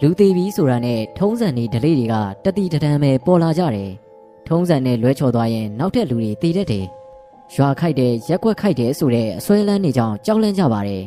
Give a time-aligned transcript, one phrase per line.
[0.00, 3.90] လူသေးပြီဆိုတာနဲ့ထုံးစံနေဒလေးတွေကတတိတတန်းပဲပေါ်လာကြတယ်
[4.48, 6.86] ထုံးစံနဲ့လွဲချော်သွားရင်နောက်ထပ်လူတွေတည်တတ်တယ်
[7.54, 11.02] ရွာခိုက်တယ်ရက်ွက်ခိုက်တယ်ဆိုတဲ့အစွဲလန်းနေကြောင်ကြောက်လန့်ကြပါတယ်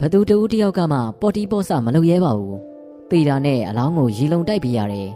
[0.00, 2.58] ဘသူတူတယောက်ကမှပေါ်တီပေါ်ဆမလုပ်ရဲပါဘူး
[3.10, 5.08] တေတာနဲ့အလောင်းကိုရီလုံတိုက်ပြရတယ်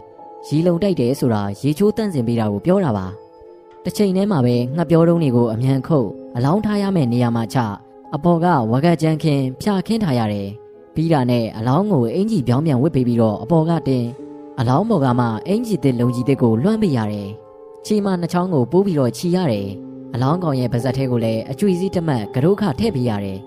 [0.47, 3.05] ရီလုံတိုက်တယ်ဆိုတာရေချိုးတန့်စင်ပေးတာကိုပြောတာပါ
[3.83, 7.57] တစ်ချိန်တည်းမှာပဲငှက်ပြောတုံးတွေကိုအမြန်ခုတ်အလောင်းထားရမယ့်နေရာမှာချ
[8.15, 10.47] အပေါ်ကဝကကြမ်းခင်းဖြာခင်းထားရတယ်
[10.99, 14.05] ပြီးတာနဲ့အလောင်းကိုအင်ကြီးပြောင်းပြန်ဝစ်ပေးပြီးတော့အပေါ်ကတင်
[14.59, 17.29] အလောင်းပေါ်ကမှအင်ကြီးတစ်လုံကြီးတစ်ကိုလွှမ်းပေးရတယ်
[17.85, 19.67] ချီမနှချောင်းကိုပိုးပြီးတော့ခြီရတယ်
[20.13, 23.39] အလောင်းကောင်ရဲ့ပါဇက်ထဲကိုလည်းအကျွေစည်းတစ်မတ်ကရုခထည့်ပေးရတယ်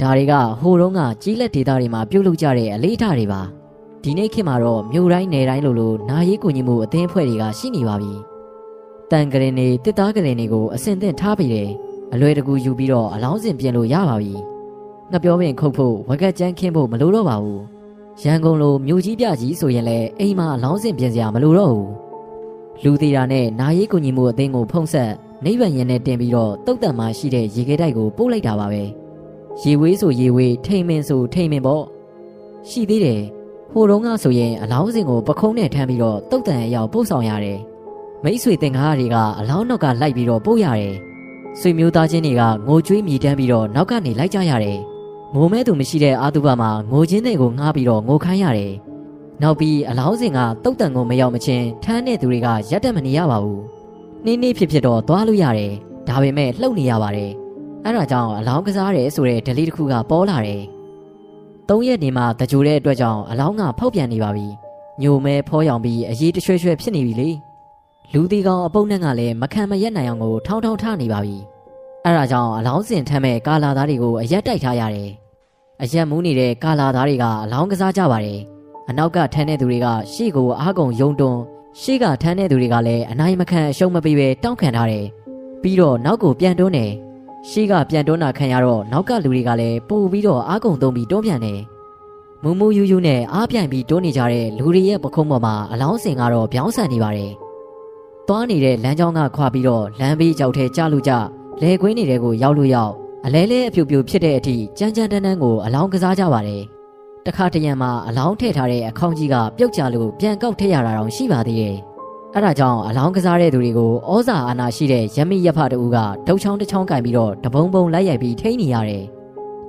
[0.00, 3.40] ဒါတွေကဟိုတုန်းကကြီးလက်ဒေတာတွေမှာပြုတ်လုကြတဲ့အလေးထားတွေပါ
[4.02, 8.12] ဒီနေ့ခေတ်မှာတော့မြို့တိုင်းနယ်တိုင်းလိုလိုနာရေးကိုညီမှုအသင်းအဖွဲ့တွေကရှိနေပါပြီ
[9.10, 11.70] တန်ကရင်တွေတစ်သားကရင်တွေကိုအစင်သင့်ထားပြီးတယ်
[12.12, 14.34] အလွယ်တကူယူပြီးတော့အလောင်းစင်ပြင်လို့ရပါပြီ
[15.12, 17.62] ငါပြောပင်ခုတ်ဖို့ဝက်ကက်ကျန်းခင်းဖို့မလိုတော့ပါဘူး
[18.22, 21.90] ရန်ကုန်လိုမြို့ကြီးပြကြီးဆိုရင်လည်းအိမ်မှာအလောင်းစင်ပြင်စရာမလိုတော့ဘူး
[22.82, 25.10] လူသေးတာနဲ့နာရေးကိုညီမှုအသင်းကိုဖုံးဆက်
[25.44, 28.82] နိဗ္ဗာန်ရင်နဲ့တင်ပြီးတော့တုတ်တန်မှာရှိတဲ့ရေခဲတိုက်ကိုပို့လိုက်တာပါပဲ
[29.62, 31.84] ရေဝေးဆိုရေဝေးထိန်မင်ဆိုထိန်မင်ပေါ့
[32.68, 33.20] ရှိသေးတယ်
[33.72, 37.58] ဟိုတုန်းကဆိုရင်အလောင်းစင်ကိုပခုံးနဲ့ထမ်းပြီးတော့တုတ်တန်အရောက်ပို့ဆောင်ရတယ်
[38.24, 40.94] မိတ်ဆွေတင်ကားတွေကအလောင်းနောက်ကလိုက်ပြီးတော့ပို့ရတယ်
[41.60, 44.78] ဆွေမျိုးသားချင်းတွေကငိုကြွေးမြည်တမ်းပြီးတော့နောက်ကနေလိုက်ကြရတယ်
[45.34, 48.72] ငိုမဲသူမရှိတဲ့အာတုဘမှာငိုချင်းတွေကိုငှားပြီးတော့ငိုခိုင်းရတယ်
[49.42, 53.62] နောက်ပြီးအလောင်းစင်ကတုတ်တန်ကိုမရောက်မချင်းထမ်းတဲ့သူတွေကရက်တက်မနေရပါဘူး
[54.24, 55.72] နှင်းနှင်းဖြစ်ဖြစ်တော့သွားလို့ရတယ်
[56.08, 57.30] ဒါပေမဲ့လှုပ်နေရပါတယ်
[57.84, 60.62] အဲ့ဒါကြောင့်အလောင်းကစားတယ်ဆိုတဲ့ဒလီတစ်ခုကပေါ်လာတယ်
[61.68, 64.46] သုံးရက်နေမှတကြိုတဲ့အတွက်ကြောင့်အလောင်းကဖောက်ပြန်နေပါပြီ
[65.02, 67.30] ညိုမဲဖောရောင်ပြီးအရေးတရွှဲရွှဲဖြစ်နေပြီလေ
[68.12, 71.36] လူတီကောင်အပုပ်နဲ့ကလည်းမခံမရက်နိုင်အောင်ကိုထောင်းထောင်းထားနေပါပြီ
[72.04, 75.10] အဲ့ဒါကြောင့်အလောင်းစင်ထမ်းမဲ့ကာလာသားတွေကိုအရက်တိုက်ထားရတယ်
[75.82, 78.38] အရက်မူးနေတဲ့ကာလာသားတွေကအလောင်းကစားကြပါတယ်
[78.88, 81.40] အနောက်ကထမ်းတဲ့သူတွေကရှေ့ကိုအားကုန်ယုံတွန်း
[81.80, 85.06] ရှေ့ကထမ်းတဲ့သူတွေကလည်းအနိုင်မခံအရှုံးမပေးပဲတောင်းခံထားတယ်
[85.62, 86.90] ပြီးတော့နောက်ကိုပြန်တွန်းတယ်
[87.48, 91.60] ရှေ့ကပြန်တွန်းတာခံရတော့နောက်ကလူတွေကလည်းပို့ပြီးတော့အားကုန်သုံးပြီးတွန်းပြန်တယ်
[92.42, 97.32] မူမူယူယူနဲ့အားပြိုင်ပြီးတွန်းနေကြတဲ့လူတွေရဲ့ပခုံးပေါ်မှာအလောင်းစင်ကတော့ပြောင်းဆန်နေပါတယ်
[98.28, 101.12] သွားနေတဲ့လမ်းကြောင်းကခွာပြီးတော့လမ်းဘေးကြောက်ထဲကျလို့ကြ
[101.62, 102.92] လဲခွင်းနေတဲ့ကိုရောက်လို့ရောက်
[103.26, 106.62] အလဲလဲအဖြူဖြူဖြစ်တဲ့အထိကြမ်းကြမ်းတန်းတန်းကိုအလောင်းကစားကြပါတယ်
[107.26, 111.76] တခါတရံမှာအလောင်းထည့်ထားတဲ့အခေါင်းကြီးကပြုတ်ကျလို့ပြန်ကောက်ထည့်ရတာတောင်ရှိပါသေးတယ်
[112.34, 119.04] အဲ့ဒါကြောင့်အလောင်းကစားတဲ့သူတွေကိုဩဇာအာဏာရှိတဲ့ရမိရဖတူကဒုတ်ချောင်းတစ်ချောင်းကင်ပြီးတော့တပုံပုံလိုက်ရိုက်ပြီးထိန်းနေရတယ်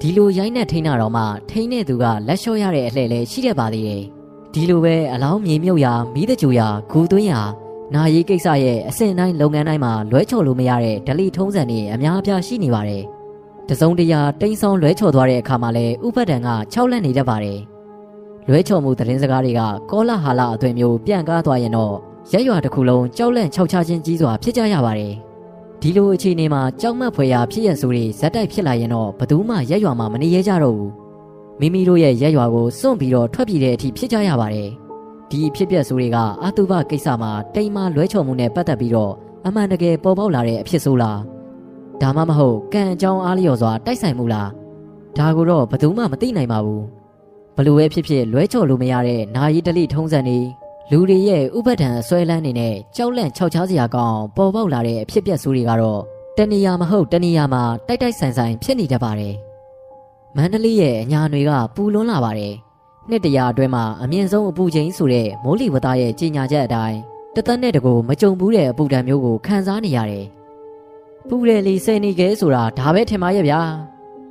[0.01, 4.03] ဒီလိုရိုင်းနဲ့ထိန်းတာတော့မှထိန်းတဲ့သူကလက်လျှော့ရတဲ့အလှဲ့လည်းရှိတတ်ပါသေးတယ်
[4.53, 7.41] ဒီလိုပဲအလောင်းမြေမြုပ်ရာမိတကြူရာဂူသွင်းရာ
[7.95, 13.03] နာရီကိစ္စရဲ့အဆင့်တိုင်းလုပ်ငန်းတိုင်းမှာလွဲချော်လို့မရတဲ့ဒလိထုံးစံတွေအများအပြားရှိနေပါတယ်။
[13.69, 17.59] တစုံတရာတိမ်ဆောင်လွဲချော်သွားတဲ့အခါမှာလည်းဥပဒံက၆လက်နေတတ်ပါတယ်။
[18.47, 21.93] လွဲချော်မှုသတင်းစကားတွေကကောလာဟာလာအသွင်မျိုးပြန့်ကားသွားရင်တော့
[22.31, 25.13] ရက်ရွာတစ်ခုလုံးကြောက်လန့်ခြောက်ချခြင်းကြီးစွာဖြစ်ကြရပါတယ်။
[25.81, 30.91] ဒီလိုအခြေအနေမှာကြောက်မက်ဖွယ်ရာဖြစ်ရဆိုတွေဇက်တိုက်ဖြစ်လာရင်တော့ဘသူမှရက်ရွာမှာမနေရကြတော့ဘူး။
[31.59, 34.69] မိမိတို့ရဲ့ရက်ရွာကိုစွန့်ပြီးတော့ထွက်ပြေးတဲ့အထိဖြစ်ကြရပါတယ်။
[35.31, 39.13] ဒီဖြစ်ပျက်ဆိုးတွေကအာတုဘကိစ္စမှာတိမ်မလွဲချော်မှုနဲ့ပတ်သက်ပြီးတော့
[39.45, 41.19] အမှန်တကယ်ပေါ်ပေါက်လာတဲ့အဖြစ်ဆိုးလား
[42.01, 44.49] ဒါမှမဟုတ်ကံအကြောင်းအားလျော်စွာတိုက်ဆိုင်မှုလား
[45.17, 46.83] ဒါကိုတော့ဘယ်သူမှမသိနိုင်ပါဘူး
[47.55, 50.39] ဘလို့ပဲဖြစ်ဖြစ်လွဲချော်လို့မရတဲ့နာယီတလိထုံးစံတွေ
[50.91, 55.99] လူတွေရဲ့ဥပဒံအစွဲလန်းနေနဲ့ကြောက်လန့်ခြောက်ချားစရာကောင်းပေါ်ပေါက်လာတဲ့အဖြစ်ပျက်ဆိုးတွေကတော့
[56.37, 59.35] တဏီယာမဟုတ်တဏီယာမှာတိုက်တိုက်ဆိုင်ဆိုင်ဖြစ်နေတတ်ပါတယ်
[60.35, 62.53] မန္တလေးရဲ့အညာတွေကပူလွန်းလာပါတယ်
[63.11, 66.97] နှစ်တရာအတွင်းမှာအမြင့်ဆုံးအပူချိန်ဆိုတဲ့မိုးလေဝသရဲ့ကြီးညာချက်အတိုင်း
[67.35, 70.25] တသက်နဲ့တကူမကြုံဘူးတဲ့အပူဒဏ်မျိုးကိုခံစားနေရတယ်။
[71.27, 73.61] ပူတယ်လီစိနေခဲဆိုတာဒါပဲထင်ပါရဲ့ဗျာ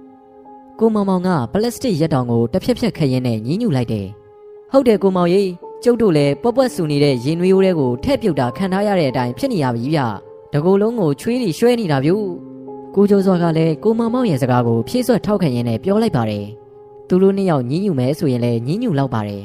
[0.78, 4.06] ။ကိုမောင်မောင်ကပလတ်စတစ်ရက်တောင်ကိုတစ်ဖြက်ဖြက်ခရင်နဲ့ညှင်းညူလိုက်တယ်။
[4.72, 5.48] ဟုတ်တယ်ကိုမောင်ကြီး
[5.84, 10.00] ကျုပ်တို့လည်းပွက်ပွက်ဆူနေတဲ့ရင်နွေးရိုးတွေကိုထည့်ပြုတ်တာခံထားရတဲ့အတိုင်းဖြစ်နေရပြီဗျ။
[10.52, 12.12] တကူလုံးကိုချွေးလီရွှဲနေတာဗျ။
[12.94, 16.46] ကိုကျော်စောကလည်းကိုမောင်မောင်ရဲ့စကားကိုဖြည့်ဆွတ်ထောက်ခံရင်းနဲ့ပြောလိုက်ပါတယ်။
[17.10, 19.44] သူတို့နှစ်ယောက်ညင်းညူမယ်ဆိုရင်လည်းညင်းညူလောက်ပါတယ်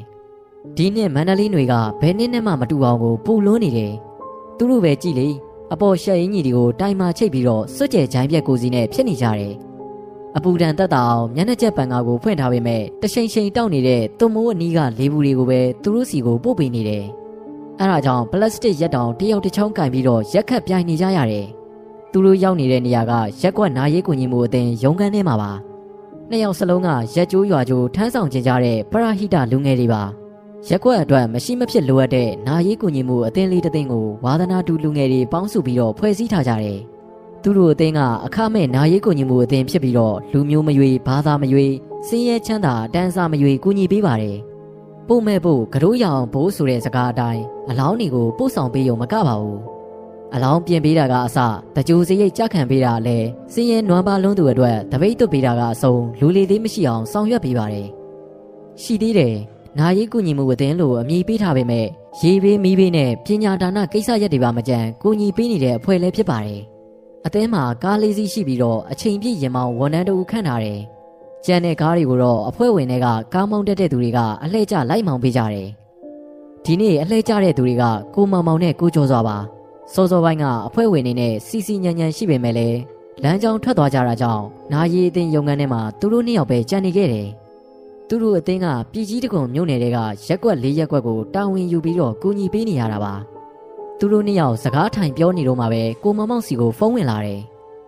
[0.77, 3.93] ဒီနှစ်မန္တလေးတွေကဘယ်နှစ်နဲ့မှမတူအောင်ကိုပူလွန်းနေတယ်
[4.57, 5.27] သူတို့ပဲကြည်လေ
[5.73, 9.53] အပေါ်ရှက်အင်းကြီးတွေကိုတိုင်မာချိတ်ပြီးတော့စွတ်ကြဲဂျိုင်းပြက်ကိုစီနဲ့ဖြစ်နေကြတယ်
[10.37, 17.05] အပူဒဏ်တက်တာအောင်မျက်နှာချက်ပန်ကားကိုဖွင့်ထားပေမဲ့တရှိန်ရှိန်တောက်နေတဲ့သွမိုးအနီးကလေးဘူးတွေကိုပဲသူတို့စီကိုပို့ပေးနေတယ်
[17.79, 21.45] အဲဒါကြောင့်ပလတ်စတစ်ရက်တောင်တယောက်တစ်ချောင်းကင်ပြီးတော့ရက်ခတ်ပြိုင်နေကြရတယ်
[22.11, 25.51] သူတို့ရောက်နေတဲ့နေရာကရက်ကွက်နာရေးကူညီမှုအသင်းရုံးခန်းထဲမှာပါ
[26.29, 30.03] နှစ်ယောက်စလုံးကရက်ကျိုးရွာကျိုးထမ်းဆောင်ခြင်းကြတဲ့ပရဟိတလူငယ်တွေပါ
[30.67, 36.79] ရက်ကွက်အတွက်မရှိမဖြစ်လိုအပ်တဲ့နာရေးကူညီမှုအသင်းလေးတစ်သိန်းကိုဝါသနာတူလူငယ်တွေပေါင်းစုပြီးတော့ဖွဲ့စည်းထားကြတယ်
[37.43, 41.67] သူတို့အသင်းကအခမဲ့နာရေးကူညီမှုအသင်းဖြစ်ပြီးတော့လူမျိုးမရွေဘာသာမရွေ
[42.07, 44.37] စင်းရဲချမ်းသာတန်းစားမရွေကူညီပေးပါတယ်
[45.07, 49.74] ပို့မဲ့ဖို့ကရိုးရအောင်ဘိုးဆိုတဲ့စကားအတိုင်းအလောင်းတွေကိုပို့ဆောင်ပေးရုံမကပါဘူး
[50.33, 51.37] အလောင်းပြင်ပေးတာကအစ
[51.75, 57.87] တကြိုစရိတ်ကြခံပေးတာလည်းစင်းရဲနွမ်းပါလုံးသူအတွက်တပိတ်သွတ်ပေးတာကအစုံလူလီသေးမရှိအောင်ဆောင်ရွက်ပေးပါတယ်
[58.81, 59.35] ရှိသေးတယ်
[59.79, 61.87] နာရီကူညီမှုအသင်းလို့အမည်ပေးထားပေမဲ့
[62.21, 66.61] ရေဘေးမီးဘေးနဲ့ပညာဒါနကိစ္စရက်တွေပါမကြံကူညီပေးနေတဲ့အဖွဲ့လည်းဖြစ်ပါတယ်
[67.25, 70.79] အသင်းမှာကားလေးစီးရှိပြီးတော့အချိန်ပြည့်ရင်မောင်းဝန်ထမ်းတို့ခန့်ထားတယ်
[71.45, 75.67] ကျန်တဲ့ကားတွေကိုတော့အဖွဲ့ဝင်တွေကကားမောင်းတက်တဲ့သူတွေကအလှည့်ကျလိုက်မောင်းပေးကြတယ်
[76.65, 77.83] ဒီနေ့အလှည့်ကျတဲ့သူတွေက
[78.15, 79.37] ကိုမောင်မောင်နဲ့ကိုကျော်စွာပါ
[79.93, 82.79] စောစောပိုင်းကအဖွဲ့ဝင်တွေနဲ့စီစီညံညံရှိပေမဲ့လည်း
[83.23, 84.43] လမ်းကြောင်းထွက်သွားကြတာကြောင့်
[84.73, 87.27] နာရီအသင်းရုံငန်းထဲမှာသူတို့နှစ်ယောက်ပဲကြံနေခဲ့တယ်
[88.07, 89.97] သူတို့အသင်းကပြည်ကြီးတကုံမြို့နယ်တွေက
[90.27, 93.13] ရက်ကွက်၄ရက်ကွက်ကိုတာဝန်ယူပြီးတော့ကူညီပေးနေရတာပါ
[93.99, 97.41] သူတို့နှစ်ယောက်စကားထိုင်ပြောနေတော့မှပဲကိုမောင်မောင်စီကိုဖုန်းဝင်လာတယ်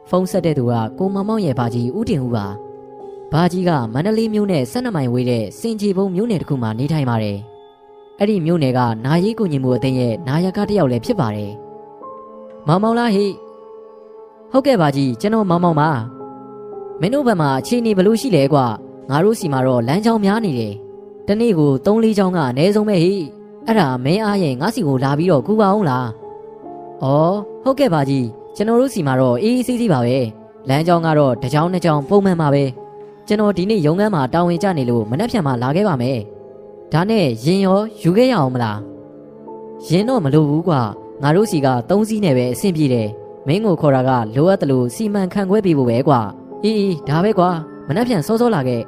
[0.09, 2.45] ဖုန်းဆက်တဲ့သူကကိုမောင်မောင်ရဲ့ဘာကြီးဦးတင်ဦးပါ
[3.31, 7.37] ဘာကြီးကမန္တလေးမြို့နဲ့12မိုင်ဝေးတဲ့စင်ကြီးဘုံမြို့နယ်တစ်ခုမှာနေထိုင်ပါတယ်
[8.19, 11.51] အဲ့ဒီမြို့နယ်ကနာရီကူညီမှုအသင်းရဲ့နာယကတယောက်လည်းဖြစ်ပါတယ်
[12.67, 13.27] မောင်မောင်လားဟိ
[14.51, 15.89] ဟုတ်ကဲ့ပါကြီးကျွန်တော်မောင်မောင်ပါ
[16.99, 18.65] မင်းတို့ဘက်မှာအခြေအနေဘယ်လိုရှိလဲကွာ
[19.09, 20.73] ငါတို့စီမှာတော့လမ်းကြောင်းများနေတယ်
[21.27, 23.13] တနေ့ကို3-4ချောင်းကအနည်းဆုံးပဲဟိ
[23.65, 26.07] အဲ့ဒါမင်းအားရင်ငါစီကိုလာပြီးတော့ကူပါအောင်လား
[27.01, 27.05] ဩ
[27.63, 28.25] ဟုတ်ကဲ့ပါကြီး
[28.55, 30.17] ကျွန်တော်တို့စီမှာတော့အေးအေးဆေးဆေးပါပဲ
[30.69, 32.63] လမ်းကြောင်းကတော့တစ်ချောင်းနှစ်ချောင်းပုံမှန်ပါပဲ
[33.27, 36.19] ကျွန်တော်ဒီနေ့ရုံးခန်းမှာတာဝန်ကျနေလို့မနှက်ဖြန်မှာလာခဲ့ပါမယ်
[36.93, 38.79] ဒါနဲ့ရင်ရောယူခဲ့ရအောင်မလား
[39.87, 40.81] ရင်တော့မလိုဘူးကွာ
[41.21, 43.07] ငါတို့စီက၃စီးနဲ့ပဲအဆင်ပြေတယ်
[43.47, 46.21] မင်းကိုခေါ်တာကလိုအပ်တယ်လို့စီမံခန့်ခွဲပေးဖို့ပဲကွာ
[46.63, 47.49] အေးအေးဒါပဲကွာ
[47.87, 48.81] မနှက်ဖြန်စောစောလာခဲ့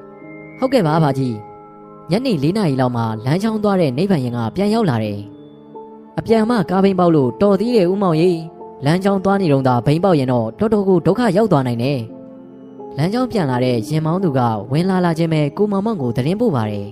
[0.60, 1.36] ဟုတ်ကဲ့ပါဘာကြီး
[2.12, 5.20] ညနေ၄နာရီလောက်မှလမ်းချောင်းသွားတဲ့နိဗ္ဗာန်ရင်ကပြန်ရောက်လာတယ်
[6.18, 8.40] အပြန်မှကားဘိန်းပေါက်လို့တော်သေးတယ်ဦးမောင်ကြီး
[8.86, 12.00] လမ်းကြောင်းသွားနေတော့သာဘိန်းပေါက်ရင်တော့တော်တော်ကိုဒုက္ခရောက်သွားနိုင်တယ်
[12.98, 14.40] လမ်းကြောင်းပြန်လာတဲ့ရင်မောင်းသူက
[14.72, 16.88] ဝင်လာလာခြင်းပဲကိုမောင်မောင်ကိုသတင်းပို့ပါတယ်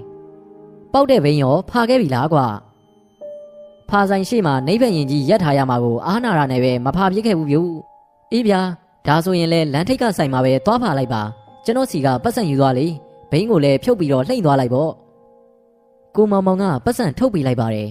[0.94, 2.48] ပေါက်တဲ့ဘိန်းရောဖာခဲ့ပြီလားကွာ
[3.90, 7.58] ဖာဆိုင်ရှိမှနိဗ္ဗာန်ရင်ကြီးရက်ထားရမှာကိုအားနာရနဲ့ပဲမဖာပြစ်ခဲ့ဘူးဗျ
[8.32, 8.62] အေးဗျာ
[9.08, 11.22] ဒါဆိုရင်လဲလမ်းထိပ်ကဆိုင်မှာပဲသွားဖာလိုက်ပါ
[11.66, 12.86] ကျွန်တော်စီကပတ်စံယူသွားလေ
[13.32, 14.92] ဘိန်းကိုလည်းဖြုတ်ပြီးတော့လှိမ့်သွားလိုက်ပေါ့
[16.16, 17.90] ကိုမောင်မောင်ကပတ်စံထုတ်ပေးလိုက်ပါတယ်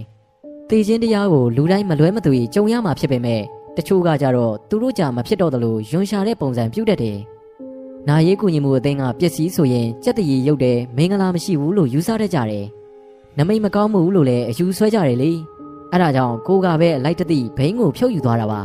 [0.71, 3.43] တေချင်းတရားကိုလူတိုင်းမလွဲမသွေကြုံရမှာဖြစ်ပေမဲ့
[3.77, 7.19] တချို့ကကြတော့သူတို့ကြာမဖြစ်တော့တယ်လို့ယွန်ရှာတဲ့ပုံစံပြုတ်တတ်တယ်။
[8.09, 12.67] နာရေးကူညီမှုအသင်းကပျက်စီးဆိုရင်ကြက်တရီရုပ်တယ်မင်္ဂလာမရှိဘူးလို့ယူဆတတ်ကြတယ်။
[13.39, 15.33] နမိတ်မကောင်းမှုလို့လည်းအယူဆွဲကြတယ်လေ။
[15.93, 18.61] အဲဒါကြောင့်ကိုကပဲအလိုက်တသိဘိန်းကိုဖြုတ်ယူသွားတာပါ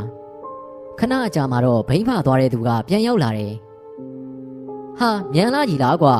[0.99, 3.53] ။ခဏအကြာမှာတော့ဘိန်းဖသွားတဲ့သူကပြန်ရောက်လာတယ်။
[4.99, 6.15] ဟာမြန်လာကြီးလားကွာ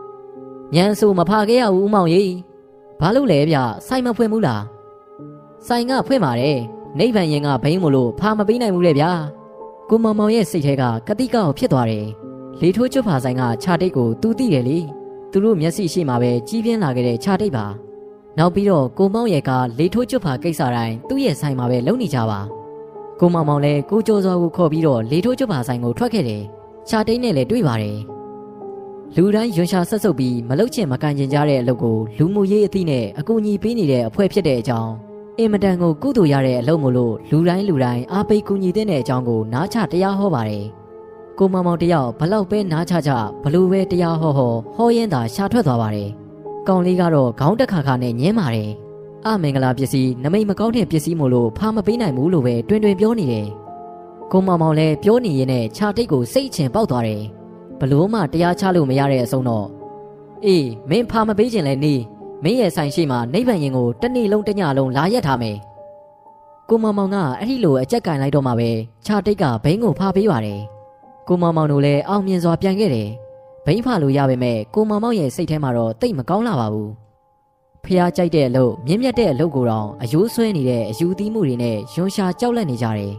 [0.74, 2.30] ။မြန်ဆိုမဖခဲ့ရဘူးဦးမောင်ကြီး။
[3.00, 3.56] ဘာလို့လဲဗျ
[3.86, 4.62] ဆိုင်မဖွင့်ဘူးလား။
[5.66, 6.58] ဆိုင်ကဖွင့်ပါတယ်။
[6.98, 9.10] နိဗ္ဗာန်ရင်ကဘိန်းမလို့ဖာမပေးနိုင်ဘူးလေဗျာ
[9.88, 12.06] ကိုမောင်မောင်ရဲ့စိတ်ထဲကကတိကောက်ဖြစ်သွားတယ်
[12.60, 14.78] လေထိုးချွတ်ဖာဆိုင်ကခြာတိတ်ကိုသူသိတယ်လေ
[15.30, 17.66] သူတို့မျက်စိရှိမှပဲကြီးပြင်းလာခဲ့တဲ့ခြာတိတ်ပါ
[18.38, 22.40] နောက်ပြီးတော့ကိုမောင်ရဲ့ကလေထိုးချွတ်ဖာကိစ္စတိုင်းသူ့ရဲ့ဆိုင်မှာပဲလုံနေကြပါ
[23.20, 26.42] ကိုမောင်မောင်လည်းကိုကျော်စောကိုခေါ်ပြီးတော့လေထိုးချွတ်ဖာဆိုင်ကိုထွက်ခဲ့တယ်
[26.88, 27.98] ခြာတိတ်နဲ့လည်းတွေ့ပါတယ်
[29.16, 34.92] လူတိုင်းရွှန်ရှာဆက်ဆုပ်ပြီးမလုတ်ချင်မကန်ကျင်ကြတဲ့အလုပ်ကိုလူမှုရေးအသည့်နဲ့အကူအညီပေးနေတဲ့အဖွဲ့ဖြစ်တဲ့အကြောင်း
[35.38, 40.64] အင်မတန်ကိုကုသိုလ်ရတဲ့အလုပ်မို့လို့လူတိုင်းလူတိုင်းအားပေးကူညီတဲ့အကြောင်းကိုနားချတရားဟောပါတယ်။
[41.38, 43.10] ကိုမောင်မောင်တယောက်ဘလောက်ပဲနားချချ
[43.42, 46.10] ဘလို့ပဲတရားဟောဟောဟောရင်သာရှာထွက်သွားပါတယ်။
[46.68, 48.70] ကောင်လေးကတော့ခေါင်းတက်ခါခါနဲ့ညင်းပါတယ်။
[49.26, 53.46] အမင်္ဂလာပစ္စည်းနမိတ်မကောင်းတဲ့ပစ္စည်းမို့လို့ဖာမပေးနိုင်ဘူးလို့ပဲတွင်တွင်ပြောနေတယ်။
[54.32, 57.22] ကိုမောင်မောင်လည်းပြောနေရင်နဲ့ခြာတိတ်ကိုစိတ်ချင်ပေါက်သွားတယ်။
[57.80, 59.66] ဘလို့မှတရားချလို့မရတဲ့အဆုံးတော့
[60.44, 61.94] အေးမင်းဖာမပေးခြင်းလဲနေ။
[62.44, 65.56] မင်းရဲ့ဆိုင်ရှိမှနိဗ္ဗာန်ရင်ကိုတနေ့လုံးတညလုံးလာရက်ထားမယ်
[66.68, 68.70] ကိုမောင်မောင်ကအဲ့ဒီလိုအကြက်ကင်လိုက်တော့မှပဲ
[69.06, 70.60] ခြာတိတ်ကဘိန်းကိုဖာပေးပါတယ်
[71.28, 73.08] ကိုမောင်မောင်တို့လည်းအောင်မြင်စွာပြန်ခဲ့တယ်
[73.64, 76.90] ဘိန်းဖာလို့ရပါမဲ့ကိုမောင်မောင်ရဲ့စိတ်ထဲမှာတော့တိတ်မကောင်းလာပါဘူး
[77.84, 83.12] ဖះကြိုက်တဲ့အလုပ်မြင့်မြတ်တဲ့အလုပ်ကိုတော့အယိုးဆွဲနေတဲ့အယူသီးမှုတွေနဲ့ယွန်ရှာကြောက်လန့်နေကြတယ်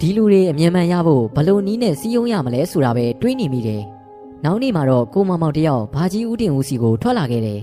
[0.00, 3.82] ဒီလူတွေအမြင်မှန်ရဖို့ဘလို့နီးနဲ့စီးယုံရမလဲဆိုတာပဲတွေးနေမိတယ်
[4.44, 7.60] နောက်နေ့မှာတော့ကိုမောင်မောင်တယောက်ဘာကြီးဦးတင်ဦးစီကိုထွက်လာခဲ့တယ်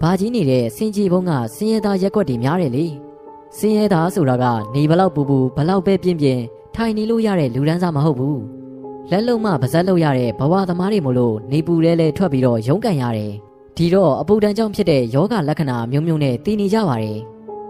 [0.00, 2.86] ဘာကြီးနေတဲ့စင်ကြီးဘုံကစင်ရဲသားရက်ွက်တွေများတယ်လေ
[3.58, 4.44] စင်ရဲသားဆိုတာက
[4.74, 6.42] နေဘလောက်ပူပူဘလောက်ပဲပြင်းပြင်း
[6.74, 8.63] ထိုင်နေလို့ရတဲ့လူဒန်းစားမဟုတ်ဘူး
[9.10, 13.32] လက်လုံးမပါဇက်လို့ရတဲ့ဘဝသမားတွေမို့လို့နေပူလဲလဲထွက်ပြီးတော့ရုန်းကန်ရတယ်
[13.76, 17.18] ဒီတော့အပူတန်းကြောင့်ဖြစ်တဲ့ယောဂလက္ခဏာမျိုးမျိုးနဲ့တည်နေကြပါတယ်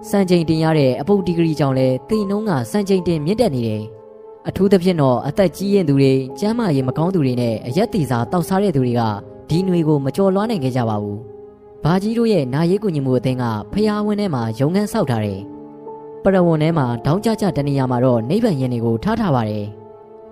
[0.09, 3.83] စံချိန်တင်ရတဲ့အပူဒီဂရီကြောင့်လဲတိနှုံးကစံချိန်တင်မြင့်တက်နေတယ်
[4.49, 9.03] အထူးသဖြင့်တော့အသက်ကြီးရင်သူတွေကျန်းမာရေးမကောင်းသူတွေနဲ့အရက်တီစာတောက်စားတဲ့သူတွေက
[9.49, 11.21] ဒီຫນွေကိုမကြော်လွှားနိုင်ခဲ့ကြပါဘူး
[11.85, 15.41] ဘာကြီးတို့ရဲ့နာရေးကူညီမှုအသင်းကဖျားဝင်းထဲမှာရုံငန်းဆောက်ထားတယ်။
[16.23, 19.67] ပရဝွန်ထဲမှာဒေါင်းကြကြတနေရာမှာတော့နိဗ္ဗာန်ရင်တွေကိုထားထားပါတယ်။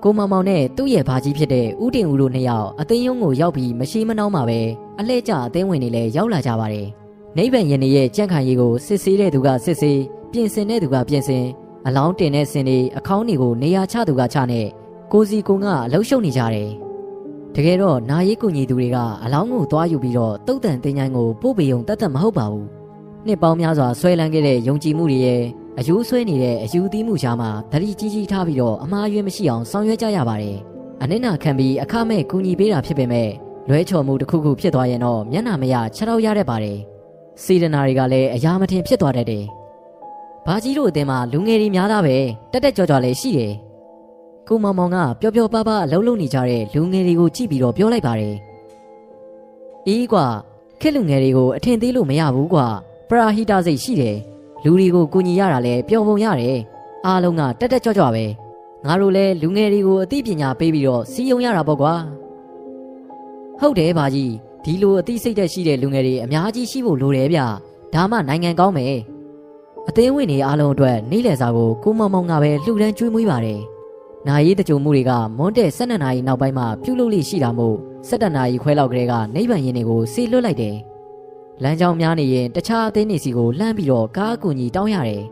[0.05, 4.61] ကိုမောင်မောင်နဲ့သူ့ရဲ့ဘာကြီးဖြစ်တဲ့ဦးတင်ဦးတို့နှစ်ယောက်အသင်းရုံးကိုရောက်ပြီးမရှိမနှောင်းမှာပဲ
[4.99, 6.87] အလှည့်ကျအသင်းဝင်တွေလည်းရောက်လာကြပါတယ်။
[7.37, 10.01] နိဗ္ဗာန်ယင်ရဲ့ကြံ့ခိုင်ရေးကိုစစ်ဆေးတဲ့သူကစစ်ဆေး
[10.33, 11.45] ပြင်ဆင်တဲ့သူကပြင်ဆင်
[11.87, 14.67] အလောင်းတင်တဲ့စင်တွေအခေါင်းတွေကိုနေရာချသူကချနဲ့
[15.13, 16.71] ကိုစီကုံကအလုံးရှုံနေကြတယ်
[17.55, 22.69] တကယ်တော့နာရီကူညီသူတွေကအလောင်းကိုသွားယူပြီးတော့တုတ်တန်တင်ချိုင်းကိုပို့ပေုံတတ်တတ်မဟုတ်ပါဘူး
[23.27, 25.43] နှစ်ပေါင်းများစွာဆွဲလန်းခဲ့တဲ့ယုံကြည်မှုတွေရဲ့
[25.79, 30.57] အယူဆွဲနေတဲ့အယူသီးမှုရှားမှာဓာတိကြီးကြီးထားပြီးတော့အမှားအယွင်းမရှိအောင်ဆောင်ရွက်ကြရပါတယ်
[31.03, 33.29] အနစ်နာခံပြီးအခမဲ့ကူညီပေးတာဖြစ်ပေမဲ့
[33.69, 36.79] လွဲချော်မှုတစ်ခုခုဖြစ်သွားရင်တော့မျက်နှာမရခြေထောက်ရတတ်ပါတယ်
[37.43, 39.45] စေတနာတွေကလည်းအရာမထင်ဖြစ်သွားတတ်တယ်
[40.47, 42.17] ဘာကြီးတို့အတင်းမှာလူငယ်တွေများသားပဲ
[42.53, 43.53] တက်တက်ကြွကြွလည်းရှိတယ်
[44.49, 48.35] ကိုမောင်မောင်ကပျော်ပျော်ပါးပါးအလုံးလုံးနေကြတဲ့လူငယ်တွေကိုကြည့်ပြီးတော့ပြောလိုက်ပါတယ်
[49.87, 50.27] အေးကွာ
[50.81, 52.67] ခက်လူငယ်တွေကိုအထင်သေးလို့မရဘူးကွာ
[53.09, 54.17] ပရာဟိတစိတ်ရှိတယ်
[54.65, 56.59] လူတွေကိုကူညီရတာလဲပျော်ပုံရတယ်
[57.07, 58.25] အားလုံးကတက်တက်ကြွကြွပဲ
[58.85, 61.95] ငါတို့လဲလူငယ်တွေကိုအသိပညာပေးပြီးတော့စီယုံရတာပေါ့ကွာ
[63.61, 64.33] ဟုတ်တယ်ဘာကြီး
[64.65, 67.41] ဒီလိုအသိစိတ်သက်ရှိတဲ့လူငယ်တွေအများကြီးရှိဖို့လိုတယ်ဗျ
[67.95, 68.97] ဒါမှနိုင်ငံကောင်းမယ်
[69.89, 73.61] အသင်းဝင်တွေအားလုံးအတွက်နေ့လယ်စာကိုကိုမောင်မောင်ကပဲလှူဒန်းကျွေးမွေးပါတယ်
[74.29, 77.77] နာရီတကြုံမှုတွေကမွန်းတဲ့12နာရီနောက်ပိုင်းမှာပြုလုပ်လိရှိတာမို့
[78.09, 80.77] 17နာရီခွဲလောက်ကလေးကနိဗ္ဗာန်ရင်တွေကိုဆေလွတ်လိုက်တယ်
[81.63, 85.23] လမ်းကြောင်းများနေရင်တခြားအသင်းတွေစီကိုလှမ်းပြီးတော့ကားအကူအညီတောင်းရတယ်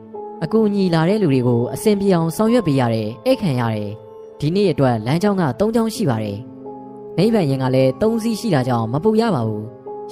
[0.45, 3.91] အကူအညီလာတဲ့လူတွေကိုအဆင်ပြေအောင်ဆောင်ရွက်ပေးရတယ်အိတ်ခံရတယ်
[4.41, 6.39] ဒီနေ့အတွက်လမ်းကြောင်းက3ကြောင်းရှိပါတယ်
[7.17, 9.65] နိဗ္ဗာန်ရင်ကလည်း3စီးရှိတာကြောင့်မပူရပါဘူး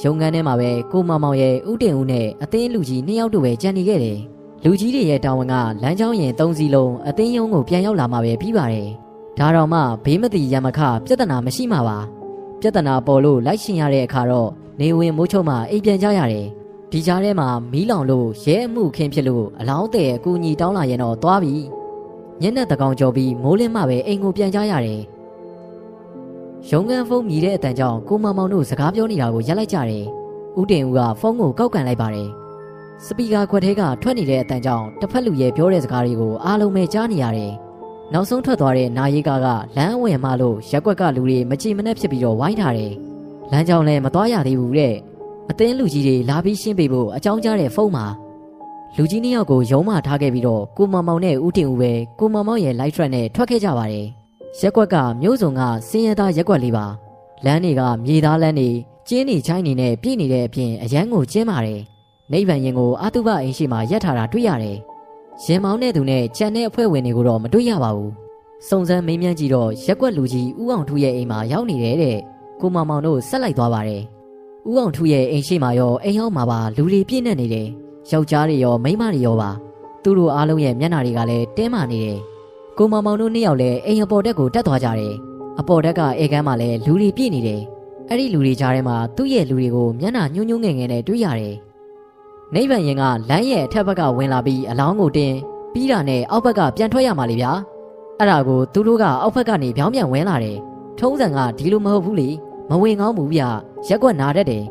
[0.02, 4.18] ရုံငန်းထဲမှာပဲကိုမောင်မောင်ရဲ့ဥတင်ဦးနဲ့အသင်းလူကြီးနှစ်ယောက်တို့ပဲကြံနေခဲ့တယ်
[4.64, 8.88] လူကြီးတွေရဲ့တာဝန်ကလမ်းကြောင်းရင်3စီးလုံးအသင်းရုံးကိုပြန်ရောက်လာမှပဲပြီးပါတယ်
[9.38, 11.98] ဒါတော့မှဘေးမတိရမခပြဿနာမရှိမှာပါ
[12.60, 14.50] ပြဿနာပေါ်လို့လိုက်ရှင်ရတဲ့အခါတော့
[14.80, 16.46] နေဝင်မိုးချုံမှအိမ်ပြန်ကြရတယ်
[16.92, 21.54] ဒီကြားထဲမှာမီးလောင်လို့ရဲအမှုခင်းဖြစ်လို့အလောင်းတဲ့အကူအညီတောင်းလာရင်တော့သွားပြီ
[22.40, 25.00] ညနေတကောင်ကြော်ပြီးမိုးလင်းမှပဲအိမ်ကိုပြန်ကြရတယ်
[26.70, 30.04] ရုံငန်းဖုန်းမြည်တဲ့အတန်ကြောင့်ကိုမောင်မောင်တို့စကားပြောနေတာကိုရက်လိုက်ကြတယ်
[30.58, 32.28] ဦးတင်ဦးကဖုန်းကိုကောက်ကန်လိုက်ပါတယ်
[33.04, 37.52] စပီကာခွက်ထဲကထွက်နေတဲ့အတန်ကြောင့်တစ်ဖက်လူရဲ့ပြောတဲ့စကားတွေကိုအားလုံးပဲကြားနေရတယ်
[38.12, 39.46] နောက်ဆုံးထွက်သွားတဲ့နာရီကားက
[39.76, 42.92] လမ်းဝင်မှလို့ရက်ွက်ကလူတွေမကြည်မနှက်ဖြစ်ပြီးတော့ဝိုင်းထားတယ်
[43.50, 44.94] လမ်းကြောင်းလည်းမသွားရသေးဘူးတဲ့
[45.50, 48.06] အသင်းလူကြီးတွေလာပြီးရှင်းပေးဖို့အကြောင်းကြားတဲ့ဖုန်းမှာ
[48.96, 54.06] လူကြီးနှစ်ယောက်ကိုရုံးမထားခဲ့ပြီးတော့ကိုမောင်မောင်နဲ့ဦးတင်ဦးပဲကိုမောင်မောင်ရဲ့ light track နဲ့ထွက်ခဲ့ကြပါတယ်
[54.60, 56.86] ရက်ွက်ကမျိုးစုံကစင်းရသားရက်ွက်လေးပါ
[57.44, 58.70] လမ်းတွေကမြေသားလမ်းတွေ
[59.08, 61.80] ကျင်းနေချိုင်းနေနဲ့ပြည့်နေတဲ့အပြင်အရန်ကိုကျင်းပါတယ်
[62.32, 64.78] နိဗ္ဗာန်ရင်ကိုအာတုဘအိမ်ရှိမှာရက်ထားတာတွေ့ရတယ်
[65.44, 68.12] ရင်မောင်းတဲ့သူနဲ့ကြံတဲ့အဖွဲ့ဝင်တွေကိုတော့မတွေ့ရပါဘူး
[68.68, 72.18] စုံစမ်းမေးမြန်းကြည့်တော့ရက်ွက်လူကြီးဦးအောင်ထူးရဲ့အိမ်မှာရောက်နေတယ်တဲ့
[72.60, 74.02] ကိုမောင်မောင်တို့ဆက်လိုက်သွားပါတယ်။
[74.68, 77.66] ဦးအောင်ထူရဲ့အိမ်ရှိမှာရောအိမ်ရောက်မှာပါလူတွေပြည့်နေနေတယ်။
[78.10, 79.50] ယောက်ျားတွေရောမိန်းမတွေရောပါ။
[80.02, 82.18] သူတို့အားလုံးရဲ့မျက်နှာတွေကလည်းတင်းမာနေတယ်။
[82.78, 85.14] ကိုမောင်မောင်တို့နှစ်ယောက်လည်းအိမ်အပေါ်တက်ကိုတက်သွားကြတယ်။
[85.60, 87.60] အပေါ်တက်ကအေကန်းမှာလည်းလူတွေပြည့်နေတယ်။
[88.08, 91.54] အဲ့ဒီလူတွေကြားထဲမှာသူ့ရဲ့လူတွေကိုမျက်နှာညှိုးညှိုးငယ်ငယ်နဲ့တွေ့ရတယ်။
[92.54, 95.34] နိဗ္ဗာန်ရင်ကလမ်းရဲ့အထက်ဘက်ကဝင်လာပြီးအလောင်းကိုတင်
[95.72, 97.52] ပြီးတာနဲ့အောက်ဘက်ကပြန်ထွက်ရမှာလေဗျာ။
[98.18, 100.56] အဲ့ဒါကိုသူတို့ကအောက်ဘက်ကနေပြောင်းပြန်ဝင်လာတယ်။
[100.98, 102.28] ထုံးစံကဒီလိုမဟုတ်ဘူးလေ။
[102.70, 103.40] မဝင်ကောင်းဘူးဗျ
[103.88, 104.64] ရက်ွက်နာတတ်တယ်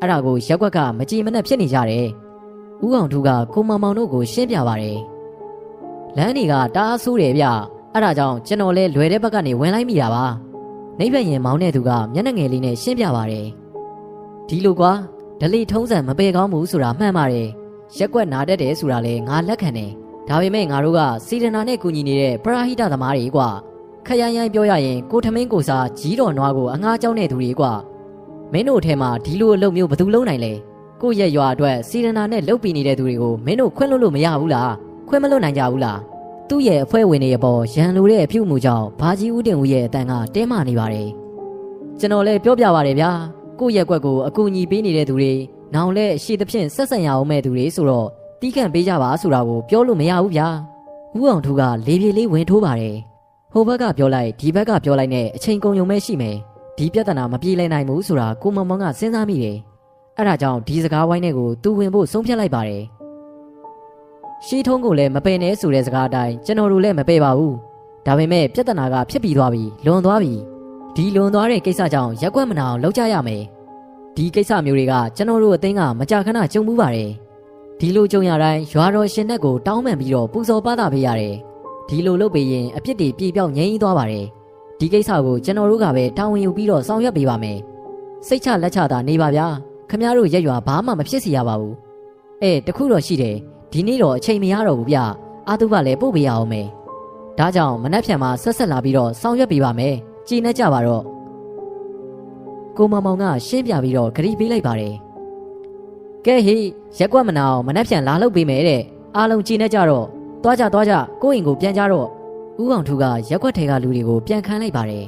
[0.00, 2.06] အဲ့ဒါကိုရက်ွက်ကမကြည်မနှက်ဖြစ်နေကြတယ်
[2.84, 4.98] ဦးအောင်ထူးကကိုမောင်မောင်တို့ကိုရှင်းပြပါတယ်
[6.16, 7.44] လမ်းတွေကတအားဆိုးတယ်ဗျ
[7.92, 10.24] အဲ့ဒါကြောင့်ကျွန်တော်လဲလွယ်တဲ့ဘက်ကနေဝင်လိုက်မိတာပါ
[10.98, 13.46] နိဗ္ဗာန်ရင်မောင်းတဲ့သူကမျက်နှာငယ်လေးနဲ့ရှင်းပြပါတယ်
[14.48, 14.92] ဒီလိုကွာ
[15.40, 17.48] ဒလီထုံးစံမပယ်ကောင်းဘူးဆိုတာမှန်ပါတယ်
[17.96, 19.90] ရက်ွက်နာတတ်တယ်ဆိုတာလဲငါလက်ခံတယ်
[20.28, 23.48] ဒါပေမဲ့ငါတို့ကစီဒနာနဲ့ကူညီနေတဲ့ပရာဟိတသမားတွေကွာ
[24.06, 27.72] ခရိုင်ရိုင်းပြောရရင်ကိုထမင်းကိုစားကြီးတော်နွားကိုအငှားကြောင်းတဲ့သူတွေကွာ
[28.52, 30.52] မင်းတို့ထဲမှာဒီလိုအလုပ်မျိုးဘယ်သူလုပ်နိုင်လဲ
[31.00, 34.72] ကိုရဲ့ရွာအတွက်စီရနာနဲ့လှုပ်ပြီးနေတဲ့သူတွေကိုမင်းတို့ခွင့်လွှတ်လို့မရဘူးလား
[35.08, 35.98] ခွင့်မလွှတ်နိုင်ကြဘူးလား
[36.48, 41.08] သူ့ရဲ့အဖွဲ့ဝင်တွေအပေါ်ရန်လိုတဲ့အပြုအမူကြောင့်ဘာကြီးဦးတင်ဦးရဲ့အတန်ကတင်းမာနေပါတယ်
[41.98, 43.10] ကျွန်တော်လည်းပြောပြပါတယ်ဗျာ
[43.60, 45.32] ကိုရဲ့ကွက်ကိုအကူအညီပေးနေတဲ့သူတွေ
[45.74, 48.08] နောင်လဲရှေ့သဖြင့်ဆက်ဆံရအောင်မဲ့သူတွေဆိုတော့
[48.40, 50.48] တီးခန့်ပေးကြပါဆိုတာကိုပြောလို့မရဘူးဗျာ
[51.16, 52.96] ဦးအောင်ထူးကလေပြေလေးဝင်ထိုးပါတယ်
[53.52, 56.36] ဟိုဘက်ကပြောလိုက်ဒီဘက်ကပြောလိုက်နဲ့အချိန်ကုန်ုံမဲ့ရှိမယ်
[56.76, 59.56] ဒီပြဿနာမပြေလည်နိုင်ဘူးဆိုတာကိုမောင်မောင်ကစဉ်းစားမိတယ်
[60.16, 62.82] အဲ့ဒါကြောင့်ဒီစကားဝိုင်းတဲ့ကိုသူဝင်ဖို့ဆုံးဖြတ်လိုက်ပါတယ်
[64.46, 67.56] ရှီထုံးကိုလည်းမပယ်နဲ့ဆိုတဲ့စကားအတိုင်းကျွန်တော်တို့လည်းမပယ်ပါဘူး
[68.06, 70.32] ဒါပေမဲ့ပြဿနာကဖြစ်ပြီးသွားပြီလွန်သွားပြီ
[70.96, 73.42] ဒီလွန်သွားတဲ့ကိစ္စကြောင့်ရက်ွက်မနာအောင်လုပ်ကြရမယ်
[74.16, 77.10] ဒီကိစ္စမျိုးတွေကကျွန်တော်တို့အသင်းကမကြာခဏကြုံမှုပါတယ်
[77.80, 81.34] ဒီလိုကြုံရတိုင်းရွာတော်ရှင်နဲ့ကိုတောင်းပန်ပြီးတော့ပူဇော်ပါတာပေးရတယ်
[81.88, 84.26] ဒီလိုလုပ်ပေးရင်အပြစ်တွေပြေပြောက်ငြိမ်းသွားပါတယ်
[84.78, 87.58] ဒီကိစ္စကိုကျွန်တော်တို့ကပဲတာဝန်ယူပြီးတော့ဆောင်ရွက်ပေးပါမယ်
[88.26, 89.46] စိတ်ချလက်ချတာနေပါဗျာ
[89.90, 91.74] ခမရတို့ရက်ရွာဘာမှမဖြစ်စီရပါဘူး
[92.42, 93.36] အဲတခုတော့ရှိတယ်
[93.72, 94.98] ဒီနေ့တော့အချိန်မရတော့ဘူးဗျ
[95.48, 96.66] အာတုကလည်းပို့ပေးရအောင်မယ်
[97.38, 99.96] ဒါကြောင့်မနှက်ဖြန်မှာဆက်ဆက်လာပြီးတော့ဆောင်ရွက်ပေးပါမယ်
[100.30, 101.02] ကြည်နေကြပါတော့
[102.76, 104.94] ကိုမောင်မောင်ကရှင်းပြပြီးတော့ဂရီပေးလိုက်ပါတယ်
[106.24, 106.56] ကဲဟိ
[106.98, 108.82] ရက်ကွက်မနာအောင်မနှက်ပြန်လာလုပ်ပေးမယ်တဲ့
[109.16, 110.06] အားလုံးကြည်နေကြတော့
[110.42, 112.06] သွားကြသွားကြကိုယ့်အိမ်ကိုပြန်ကြတော့
[112.62, 115.04] ဦးအောင်ထူကရက်ကွက်ထဲကလူတွေကိုပြန်ခန်းလိုက်ပါတယ်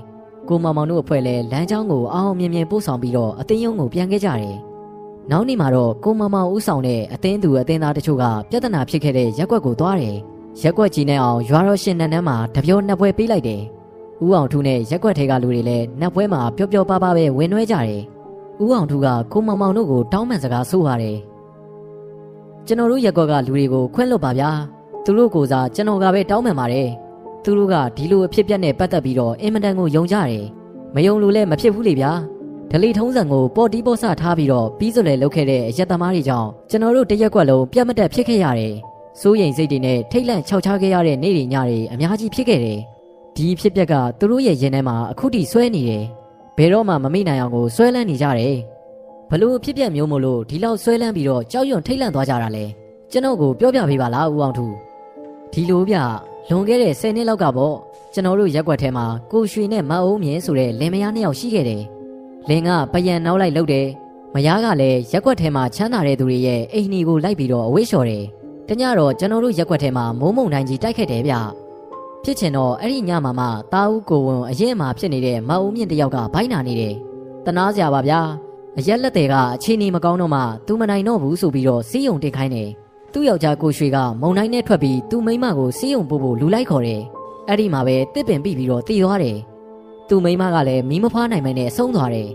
[0.49, 4.57] ကိုမောင်မောင်တို့အဖွဲ့လည်းလမ်းကြောင်းကိုအောင်အောင်မြင်မြင်ပို့ဆောင်ပြီးတော့အသိယုံကိုပြန်ခဲ့ကြတယ်
[5.31, 10.17] နောက်နေ့မှာတော့ကိုမောင်မောင်ဦးဆောင်တဲ့အသင်းသူအသင်းသားတချို့ကပြဿနာဖြစ်ခဲ့တဲ့ရက်ကွက်ကိုသွားတယ်
[10.62, 13.62] ရက်ကွက်ကြီးနဲ့အောင်ရွာတော်ရှင်နန်းနန်းမှာတပြောနှစ်ပွဲပေးလိုက်တယ်
[14.25, 18.00] ဦးအောင်ထူးနဲ့ရက်ကွက်ထဲကလူတွေလည်းနှစ်ပွဲမှာပျော်ပျော်ပါးပါးပဲဝင်နှွဲကြတယ်
[18.62, 21.19] ဦးအောင်ထူးကကိုမောင်မောင်တို့ကိုတောင်းပန်စကားဆိုရတယ်
[22.67, 24.50] ကျွန်တော်တို့ရက်ကွက်ကလူတွေကိုခွင့်လွတ်ပါဗျာ
[25.05, 26.88] သူတို့ကိုစားကျွန်တော်ကပဲတောင်းပန်ပါတယ်
[27.45, 30.45] သူတို့ကဒီလိုအဖြစ်ပြက်နဲ့ပတ်သက်ပြီးတော့အင်မတန်ကိုယုံကြတယ်
[30.95, 32.12] မယုံလို့လည်းမဖြစ်ဘူးလေဗျာ
[32.71, 38.75] ဒလီထုံးစံကိုပေါ်တီးပေါ်ဆထားပြီးတော့ပြီးစလဲလုပ်ခဲ့တဲ့အရက်သမားတွေကြောင့်ကျွန်တော်တို့တရက်ကွက်လုံးပြတ်မတက်ဖြစ်ခဲ့ရတယ်
[39.21, 42.79] စိုးရိမ်စိတ်တွေနဲ့ထိတ်လန့်ခြောက်ခြားခဲ့ရတဲ့နေ့တွေညတွေအများကြီးဖြစ်ခဲ့တယ်
[43.37, 46.05] ဒီဖြစ်ပျက်ကသူတို့ရဲ့ရင်ထဲမှာအခုထိဆွဲနေတယ်
[46.57, 48.57] ဘယ်တော့မှမမိနိုင်အောင်ကိုဆွဲလန်းနေကြတယ်
[49.31, 52.65] ဘလို့ဖြစ်ပျက်မျိုးမို့လို့ဒီလောက်ဆွဲလန်းပြီးတော့ကြောက်ရွံ့ထိတ်လန့်သွားကြတာလဲ
[53.11, 54.67] ကျွန်တော်ကိုပြောပြပေးပါလားဦးအောင်ထူ
[55.53, 55.97] ဒီလိုဗျ
[56.49, 57.75] လွန်ခဲ့တဲ့10နှစ်လောက်ကပေါ့
[58.12, 61.83] ကျွန်တော်တို့ရက်ွက်ထဲမှာကိုရွှေနဲ့မအုံးမြင့်ဆိုတဲ့လင်မယားနှစ်ယောက်ရှိခဲ့တယ်
[62.49, 63.87] လင်ကပယံနောက်လိုက်လုပ်တယ်
[64.35, 68.25] မယားကလည်းရက်ွက်ထဲမှာချမ်းသာတဲ့သူတွေရဲ့အိမ်နီကိုလိုက်ပြီးတော့အဝိရှော်တယ်
[68.69, 71.35] တညတော့ကျွန်တော်တို့ရက်ွက်ထဲမှာမိုးမုံတိုင်းကြီးတိုက်ခတ်တယ်ဗျ
[72.25, 76.95] ဖြစ်ချင်တော့အဲ့ဒီညမှာမှတာဦးကိုဝန်အရင်မှဖြစ်နေတဲ့မအုံးမြင့်တယောက်ကဘိုင်းနာနေတယ်
[77.47, 78.21] တနာစရာပါဗျာ
[78.79, 82.69] အရက်လက်တွေကအခြေအနေမကောင်းတော့မှသူမနိုင်တော့ဘူးဆိုပြီးတော့စီးယုံတင်ခိုင်းတယ်
[83.12, 87.02] သူ့ယောက်ျားကိုရွှေကမုံတိုင်းနဲ့ထွက်ပြီးသူ့မိန်းမကိုစီးယုံပို့ဖို့လူလိုက်ခေါ်တယ်
[87.49, 89.38] အဲ့ဒီမှာပဲတစ်ပင်ပြီးပြီးတော့တည်သွားတယ်
[90.09, 92.29] သူ့မိန်းမကလည်းမီးမဖွားနိုင်မနဲ့ဆုံးသွားတယ်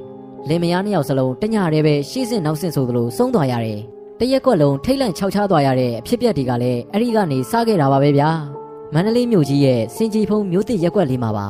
[0.50, 3.80] လင်မယားနှစ်ယောက်စလုံးတညရဲပဲရှေ့စစ်နောက်စစ်ဆိုသလိုဆုံးသွားရတယ်
[4.20, 8.57] တရက်ကွက်လုံးထိတ်လန့်ခြောက်ခြားသွားရတဲ့အဖြစ်ပြက်တွေကလည်းအဲ့ဒီကနေစခဲ့တာပါပဲဗျာ
[8.94, 11.48] မန္တလေးမြို့ကြီးရဲ့စင်ကြီးဖုံမြို့တစ်ရက်ကွက်လေးမှာပါ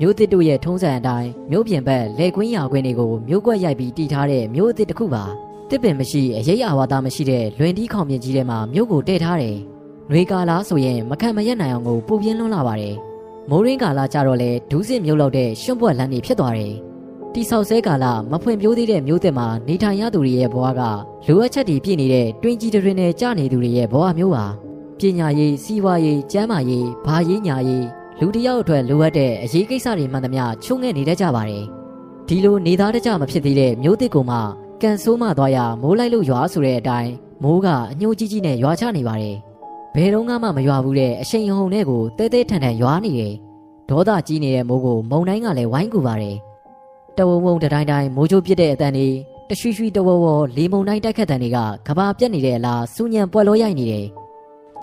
[0.00, 5.24] မြို့တစ်တို့ရဲ့ထုံးစံအတိုင်းမြို့ပြင်ဘက်လေကွင်းရာခွင်းတွေကိုမြို့ကွက်ရိုက်ပြီးတည်ထားတဲ့မြို့တစ်တစ်ခုပါ
[5.70, 9.56] တစ်ပင်မရှိအရေးအဝါသားမရှိတဲ့လွင်တီးခေါင်မြင့်ကြီးထဲမှာမြို့ကိုတည်ထားတယ်။
[10.10, 12.96] နှွေကာလာဆိုရင်မခံမရက်နိုင်အောင်ကိုပူပြင်းလွန်းလာပါတယ်။
[13.50, 16.74] မိုးရင်းကာလာကြတော့လေဒူးစစ်မြုပ်လောက်တဲ့ရွှွန့်ပွက်လမ်းတွေဖြစ်သွားတယ်။
[17.34, 20.82] တိဆောက်ဆဲကာလာမဖွင့်ပြိုးသေးတဲ့မြို့သစ်မှာနေထိုင်ရသူတွေရဲ့ဘဝက
[21.26, 24.46] လိုအပ်ချက်တွေပြည့်နေတဲ့တွင်းကြီးတွေနဲ့ကြာနေသူတွေရဲ့ဘဝမျိုးပါ။
[25.00, 27.86] ပညာရေးစီးပွားရေးကျန်းမာရေးဘာရေးညာရေး
[28.20, 31.64] လူတယောက်အတွက်လိုအပ်တဲ့အရေးကိစ္စတွေမှန်သမျှချုံငဲ့နေတတ်ကြပါတယ်။
[32.28, 34.36] ဒီလိုနေသားတကြမဖြစ်သေးတဲ့မြို့သစ်ကမှ
[34.82, 39.36] ကန်ဆိုးမှသွားရမိုးလိုက်လို့ရွာဆိုတဲ့အတိုင်းမိုးကအညှိုးကြီးကြီးနဲ့ရွာချနေပါတယ်။
[39.94, 43.34] ဘယ်တော့မှမရွာဘူးတဲ့အရှိန်ဟုန်နဲ့ကိုတဲတဲထန်ထန်ရွာနေတယ်။
[43.90, 46.36] ဒေါသကြီးနေတဲ့မိုးကိုမုံတိုင်းကလည်းဝိုင်းကူပါတယ်။
[47.16, 49.08] တဝုံဝုံတတိုင်းတိုင်းမိုးချိုးပြစ်တဲ့အတန်တွေ
[49.48, 54.06] တရွှီရွှီတဝဝလေမုံတိုင်းတိုက်ခတ်တဲ့တွေကကဘာပြက်နေတဲ့အလားစူညံပွက်လို့ရိုက်နေတယ်။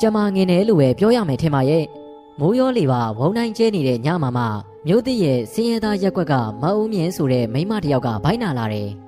[0.02, 1.86] ကျမငင်တယ်လို့ပဲပြောရမယ်ထင်ပါရဲ့။
[2.40, 4.46] မိုးရောလေပါဝုံတိုင်းကျဲနေတဲ့ညမှာမှ
[4.86, 8.90] မြို့သစ်ရဲ့စင်းရဲသားရက်ွက်ကမအုံးမြင့်ဆိုတဲ့မိန်းမတစ်ယောက်ကဘိုင်းနာလာတယ်။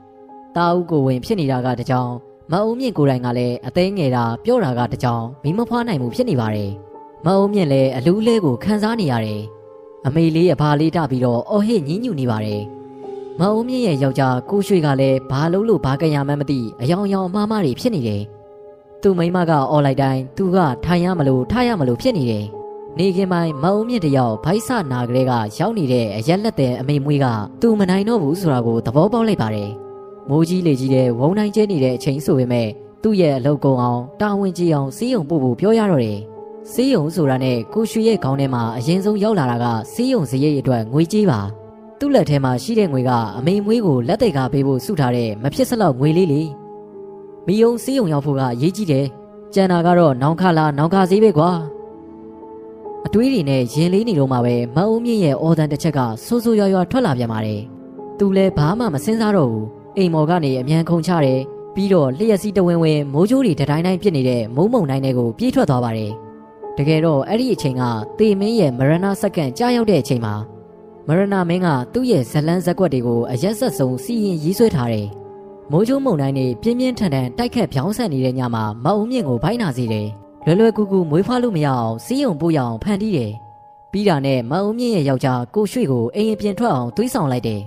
[0.55, 2.11] တာဦးကိုဝင်ဖြစ်နေတာကတကြောင်
[2.51, 6.71] မအုံမြင့်ကိုယ်တိုင်ကလည်းအသေးငယ်တာပြောတာကတကြောင်မိမဖွားနိုင်မှုဖြစ်နေပါတယ်
[7.25, 9.41] မအုံမြင့်လည်းအလူးလေးကိုခံစားနေရတယ်
[10.05, 12.61] အမေလေးအဖာလေးတပြီးတော့အော်ဟစ်ညင်းညူနေပါတယ်
[13.39, 18.21] မအုံမြင့်ရဲ့ယောက်ျားကိုရွှေကလည်းဘာလို့လို့ဘာကြရမှန်းမသိအယောင်ယောင်အမှားမှားတွေဖြစ်နေတယ်
[19.01, 22.45] သူ့မိမကအော်လိုက်တိုင်းသူကထိုင်ရမလို့ထားရမလို့ဖြစ်နေတယ်
[22.97, 27.25] နေခင်ပိုင်းမအုံမြင့်တယောက်ဗိုက်ဆနာကလေးကရောက်နေတဲ့အရက်လက်တဲ့အမေမွေးက
[27.61, 29.71] သူမနိုင်တော့ဘူးဆိုတာကိုသဘောပေါက်လိုက်ပါတယ်
[30.29, 32.67] မိုးကြီးလေကြီးတဲ့ဝုံတိုင်းကျဲနေတဲ့အချိန်ဆိုပေမဲ့
[33.03, 36.19] သူ့ရဲ့အလုပ်ကုန်အောင်တာဝန်ကြီးအောင်စီးရုံပို့ဖို့ပြောရတော့တယ်။
[36.71, 41.39] စီးရုံဆိုတာနဲ့ကိုရွှေရဲ့ခေါင်းထဲမှာအရင်ဆုံးရောက်လာတာကစီးရုံစရိတ်အတွက်ငွေကြီးပါ။
[41.99, 46.43] သူ့လက်ထဲမှာရှိတဲ့ငွေကအမေမွေးကိုလက်သိက္ခာပေးဖို့စုထားတဲ့မဖြစ်စလောက်ငွေလေးလေ။
[47.49, 49.05] မီယုံစီးရုံရောက်ဖို့ကအရေးကြီးတယ်။
[49.53, 51.49] ကျန်တာကတော့နောင်ခလာနောင်ခဈေးပဲကွာ။
[53.05, 57.61] အတွေးတွေနဲ့ရင်လေးနေတော့မှပဲမအုံးမြင့်ရဲ့အော်ဒန်တစ်ချက်ကဆိုးဆိုးရွားရွားထွက်လာပြန်ပါတယ်။
[58.17, 61.39] သူလည်းဘာမှမစင်စားတော့ဘူး။အိမ်မော်ကနေအမြန်ခုန်ချတယ်
[61.75, 66.11] ပြီးတော့လျှက်စီးတဝင်းဝင်းမိုးကြိုးတွေတတိုင်းတိုင်းပြစ်နေတဲ့မုံမုံတိုင်းတွေကိုပြေးထွက်သွားပါတယ်
[66.77, 67.83] တကယ်တော့အဲ့ဒီအချိန်က
[68.19, 70.33] တေမင်းရဲ့မရဏစက္ကန့်ကြားရောက်တဲ့အချိန်မှာ
[71.07, 75.07] မရဏမင်းကသူ့ရဲ့ဇလန်းဇက်ကွက်တွေကိုအရက်ဆက်ဆုံးစီရင်ရေးဆွဲထားတယ်
[75.71, 80.07] မိုးကြိုးမုံတိုင်းတွေပြင်းပြင်းထန်ထန်တိုက်ခတ်ဖြောင်းဆန်နေတဲ့ညမှာမအုံမြင့်ကိုဖိုင်းနာစေတယ်
[80.45, 83.31] လွယ်လွယ်ကူကူမွေးဖွားလို့မရအောင်စီးရုံပို့ရအောင်ဖန်တီးတယ်
[83.91, 87.61] ပြီးတာနဲ့မအုံမြင့်ရဲ့ယောက်ျားကိုရွှေကိုအိမ်အပြင်ထွက်အောင်သွေးဆောင်လိုက်တယ်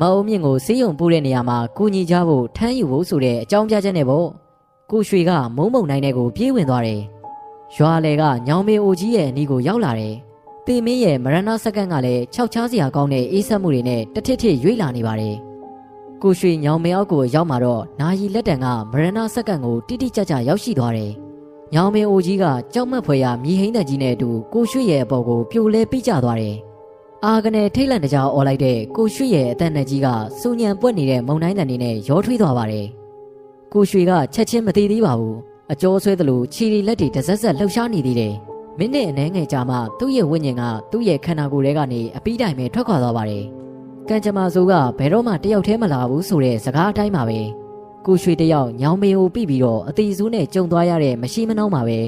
[0.00, 4.28] မအုံမြင့်ကိုစေးရုံပို့တဲ့နေရာမှာကိုညီကြဖို့ထမ်းယူဖို့ဆိုတဲ့အကြောင်းပြချက်နဲ့ပေါ့
[4.90, 7.00] ကိုရွှေကမုံမုံနိုင်တဲ့ကိုပြေးဝင်သွားတယ်
[7.76, 10.14] ရွာလေကညောင်မေအိုကြီးရဲ့အနီးကိုရောက်လာတယ်
[10.66, 15.47] တေမင်းရဲ့မရဏစက္ကန့်ကလည်းခြောက်ချားစရာကောင်းတဲ့အေးဆက်မှုတွေနဲ့တထစ်ထစ်ရွေ့လာနေပါတယ်
[16.21, 21.11] ကိုရွှေညောင်မေအောက်ကိုရောက်มาတော့နာယီလက်တံကမရဏစက္ကန့်ကိုတိတိကျကျရောက်ရှိသွားတယ်
[21.73, 26.55] ညောင်မေအိုကြီးကကြောက်မက်ဖွယ်ရာမြေဟိန်းတကြီးနဲ့အတူကိုရွှေရဲ့အပေါ်ကိုပြိုလဲပိကျသွားတယ်
[27.25, 30.07] အာကနေထိတ်လန့်တကြားអော်လိုက်တဲ့ကိုရွှေရဲ့အသက်နဲ့ကြီးက
[30.39, 32.87] စူညံပွက်နေတဲ့မုံတိုင်းတန်နေနဲ့ရောထွေးသွားပါတယ်။
[33.73, 35.37] က ကိုရွှေကချက်ချင်းမသေးသေးပါဘူး
[35.71, 38.33] အကျော်ဆွဲသလိုခြေရီလက်တွေတဆက်ဆက်လှုပ်ရှားနေသေးတယ်
[38.77, 43.43] မိနစ်အနည်းငယ်ကြာမှသူ့ရဲ့ဝိညာဉ်ကသူ့ရဲ့ခန္ဓာကိုယ်ထဲကနေအပီးတိုင်ပဲထွက်ခွာသွားပါတယ်
[44.08, 47.40] ကံကြမ္မာဆိုးကဘယ်တော့မှတယောက်တည်းမလာဘူးဆိုတဲ့စကားအတိုင်းပါပဲ
[48.06, 51.98] ကိုရွှေတယောက်ညောင်မေကိုပြီးပြီးတော့အတီဆိုးနဲ့ကြုံသွားရတဲ့မရှိမနှောင်းပါပဲ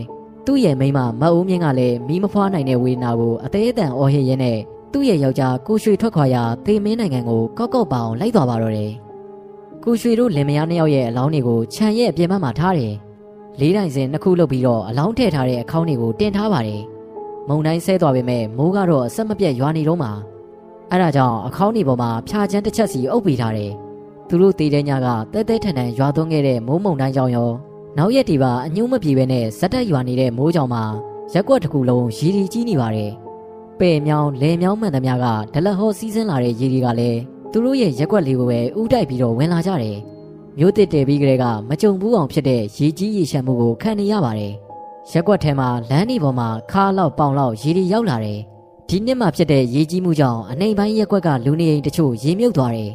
[0.46, 4.58] သူ့ရဲ့မိန်းမမတ်ဦးမြင့်ကလည်းမီးမဖွားနိုင်တဲ့ဝေဒနာကိုအသေးအတန်အော်ဟစ်ရင်းနဲ့
[4.92, 8.92] သူ့ရဲ့ယောက်ျားကိုရွှေထွက်ခွာရာသေမင်းနိုင်ငံကိုကောက်ကောက်ပအောင်လိုက်သွားပါတော့တယ်
[9.84, 12.94] ကိုရွှေတို့လင်မယားနှစ်ယောက်ရဲ့အလောင်းတွေကိုခြံရဲ့အပြင်ဘက်မှာထားတယ်
[13.60, 16.82] လေးတိုင်စင်နှစ်ခုလုပ်ပြီးတော့အလောင်းထည့်ထားတဲ့အခေါင်းတွေကိုတင်ထားပါတယ်
[17.48, 20.12] မုံတိုင်းဆဲသွားပေမဲ့မိုးကတော့အဆက်မပြတ်ရွာနေတော့မှာ
[20.90, 23.72] အဲ့ဒါကြောင့်အခေါင်းတွေပေါ်မှာဖြာချမ်းတစ်ချက်စီအုပ်ပေးထားတယ်
[24.28, 27.50] သူတို့တည်တဲ့ညကတဲတဲထန်ထန်ရွာသွန်းခဲ့တဲ့မိုးမုံတိုင်းကြောင့်ရော
[27.98, 30.82] နောက်ရက်ဒီပါအညှိုးမပြေပဲနဲ့ဇက်တက်ရွာနေတဲ့မိုးကြောင်မှာ
[31.34, 33.10] ရက်ကွက်တစ်ခုလုံးရီရီကြီးနေပါတယ်
[33.78, 37.20] ပဲ့မြောင်းလဲမြောင်းမှန်သမျှကဒလက်ဟောစီးဆင်းလာတဲ့ရေတွေကလည်း
[37.52, 39.98] သူတို့ရဲ့ရက်ကွက်လေးကိုပဲဥတိုက်ပြီးတော့ဝင်လာကြတယ်
[40.58, 44.52] မျိုးတစ်တဲပြီးကလေးကမကြုံဘူးအောင်ဖြစ်တဲ့ရေကြီးရေရှမ်းမှုကိုခံနေရပါတယ်
[45.10, 48.40] ရက်ကွက်ထဲမှာလမ်းဒီပေါ်မှာခါလောက်ပေါင်လောက်ရေတွေရောက်လာတယ်
[48.92, 52.92] ဒီနှစ်မှဖြစ်တဲ့ရေကြီးမှုကြောင့်အနေပိုင်းရက်ကွက်ကလူနေအိမ်တချို့ရေမြုပ်သွားတယ်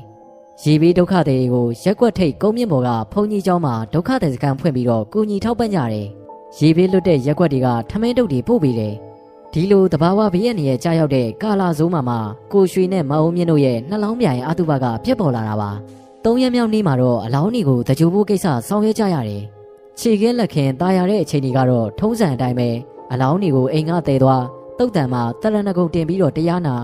[0.64, 6.08] ရေဘေးဒုက္ခတွေကိုရက်ကွက်ထိတ်ကုန်းမြင့်ပေါ်ကဘုံကြီးကျောင်းမှာဒုက္ခသည်စခန်းဖွင့်ပြီးတော့ကူညီထောက်ပံ့ကြတယ်။
[6.58, 8.94] ရေဘေးလွတ်တဲ့ရက်ကွက်တွေကထမင်းတုပ်တွေပို့ပေးတယ်။
[9.54, 12.16] ဒီလိုတဘာဝဘေးရနေရဲ့ကြားရောက်တဲ့ကာလာဇိုးမှာမှ
[12.54, 15.72] ကိုရွှေနဲ့မအုံမြင့်တို့ရဲ့နှလောင်းပြိုင်အတုပကပြက်ပေါ်လာတာပါ။
[16.26, 19.44] သုံးရက်မြောက်နေ့မှာတော့အလောင်းတွေကိုတကြိုဖို့ကိစ္စဆောင်ရွက်ကြရတယ်။
[20.00, 22.70] ခြေကင်းလက်ခင်တာယာတဲ့အချိန်ကြီးကတော့ထုံးစံအတိုင်းပဲ
[23.12, 24.44] အလောင်းတွေကိုအိမ်ကတည်သွား
[24.78, 26.76] တုတ်တန်မှာတရဏဂုံတင်ပြီးတော့တရားနာ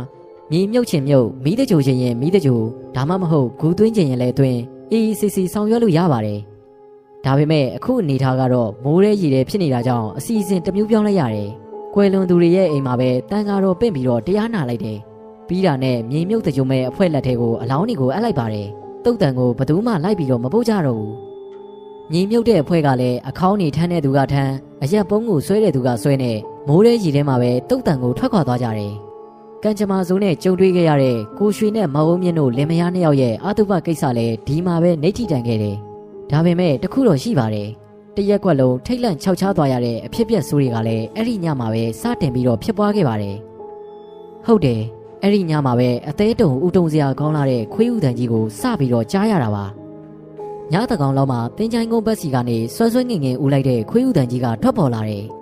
[0.52, 2.60] မြေမြုပ်ချင်မြုပ်မီးတကြိုချင်ရင်မီးတကြို
[2.96, 4.60] ဒါမှမဟုတ်ဂူသွင်းချင်ရင်လည်းသွင်း
[4.92, 6.40] အေးအေးဆေးဆေးဆောင်ရွက်လို့ရပါတယ်
[7.26, 11.50] ဒါပေမဲ့အခုအနေထားကတော့မိုးရဲရည်ရဲဖြစ်နေတာကြောင့်အစီအစဉ်တစ်မျိုးပြောင်းလိုက်ရတယ်
[11.94, 14.98] ကွယ်လွန်သူတွေရဲ့အိမ်မှာပဲတန်ကားတော်ပင့်ပြီးတော့တရားနာလိုက်တယ်
[15.48, 18.68] ပြီးတာနဲ့မြေမြုပ်တကြိုမဲ့အဖွဲလက်ထဲကိုအလောင်းတွေကိုအပ်လိုက်ပါတယ်
[19.06, 21.16] တုတ်တန်ကိုဘသူမှလိုက်ပြီးတော့မပုတ်ကြတော့ဘူး
[22.12, 26.34] မြေမြုပ်တဲ့အဖွဲကလည်းအခေါင်းနေထမ်းတဲ့သူကထမ်းအရက်ပုံးကိုဆွဲတဲ့သူကဆွဲနေ
[26.68, 28.94] မိုးရဲရည်ထဲမှာပဲတုတ်တန်ကိုထွက်ခွာသွားကြတယ်
[29.64, 35.76] ကံကြမ္မာစုံနဲ့ကြုံတွေ့ခဲ့ရတဲ့ကိုရွှေနဲ့မဟုတ်မြင့်တို့လင်မယားနှစ်ယောက်ရဲ့အာတုပကိစ္စလည်းဒီမှာပဲနေထိတန်ခဲ့တယ်။
[36.32, 37.68] ဒါပေမဲ့တခုတော့ရှိပါတယ်။
[38.16, 43.36] တရက်ကွက်လုံးထိတ်လန့်ခြောက်ခြားသွားရတဲ့အဖြစ်ပြက်ဆိုးတွေကလည်းအဲ့ဒီညမှာပဲစတင်ပြီးတော့ဖြစ်ပွားခဲ့ပါတယ်။
[44.46, 44.82] ဟုတ်တယ်။
[45.24, 49.66] အဲ့ဒီညမှာပဲအသေးတုံဦးတုံစရာကောင်းလာတဲ့ခွေးဥတန်ကြီးကိုစပြီးတော့ကြားရတာပါ။
[50.72, 55.26] ညတကောင်လောက်မှာတင်းချိုင်းကုန်းဘက်စီကနေဆွဲဆွဲငင်ငင်ဦးလိုက်တဲ့ခွေးဥတန်ကြီးကထွက်ပေါ်လာတယ်။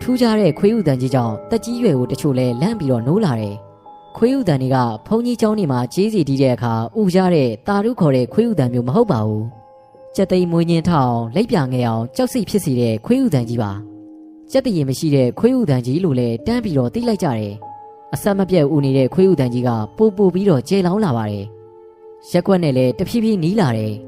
[0.00, 3.56] ထူးခြားတဲ့ခွေးဥတန်ကြီးကြောင့်တက်ကြီးရွယ်ကိုတချို့လဲလန့်ပြီးတော့နိုးလာတယ်။
[4.16, 9.44] ခွေးဥတန်တွေကဘုံကြီးကျောင်းနေမှာကြေးစီတီးတဲ့အခါဥကြတဲ့တာရုခေါ်တဲ့ခွေးဥတန်မျိုးမဟုတ်ပါဘူး။
[10.16, 13.72] ကြက်သိမ်းမွေးညင်းထောင်လက်ပြငယ်အောင်ကြောက်စိတ်ဖြစ်စီတဲ့ခွေးဥတန်ကြီးပါ။
[14.50, 17.54] ကြက်တရင်မရှိတဲ့ခွေးဥတန်ကြီးလို့လဲတန်းပြီးတော့တိလိုက်ကြတယ်။
[18.14, 21.44] အဆက်မပြတ်ဦးနေတဲ့ခွေးဥတန်ကြီးကပို့ပို့ပြီးတော့ကျေလောင်းလာပါတယ်။
[22.30, 23.94] ရက်ကွက်နဲ့လဲတဖြည်းဖြည်းနီးလာတယ်။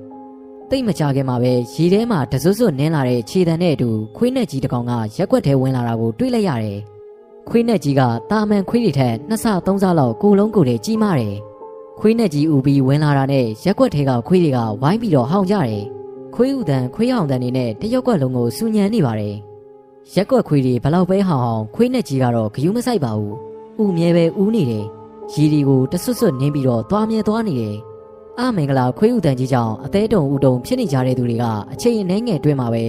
[0.71, 6.79] တိတ်မကြခင်မှာပဲရေထဲမှာတစွတ်စွတ်နင်းလာတဲ့ခြေတံနဲ့အတူခွေးနဲ့ကြီးတစ်ကောင်ကရက်ွက်ထဲဝင်လာတာကိုတွေ့လိုက်ရတယ်။
[7.49, 11.37] ခွေးနဲ့ကြီးကတာမန်ခွေးတွေထက်နှစ်ဆသုံးဆလောက်ကိုလုံးကိုယ်တည်းကြီးမားတယ်။
[12.01, 15.85] ခွေးနဲ့ကြီးဥပြီးဝင်လာတာနဲ့ရက်ွက်ထဲကခွေးတွေကဝိုင်းပြီးတော့ဟောင်ကြတယ်။
[16.35, 19.35] ခွေးဥတန်ခွေးဟောင်တန်နေနဲ့တရက်ွက်လုံးကိုစူညံနေပါတယ်။
[20.15, 23.35] ရက်ွက်ခွေးတွေဘလောက်ပဲဟောင်ဟောင်ခွေးနဲ့ကြီးကတော့ဂယုမဆိုင်ပါဘူး။
[23.83, 24.85] ဥမြဲပဲဥနေတယ်။
[25.33, 27.77] ရီဒီကိုတဆွတ်ဆွတ်နင်းပြီးတော့သွားမြဲသွားနေတယ်။
[28.39, 32.85] အမင်္ဂလာခွေးဥတန်ကြီးကြောင့်အသေးတုံဥတုံဖြစ်နေကြတဲ့သူတွေကအချိန်အနှဲငယ်တွင်းမှာပဲ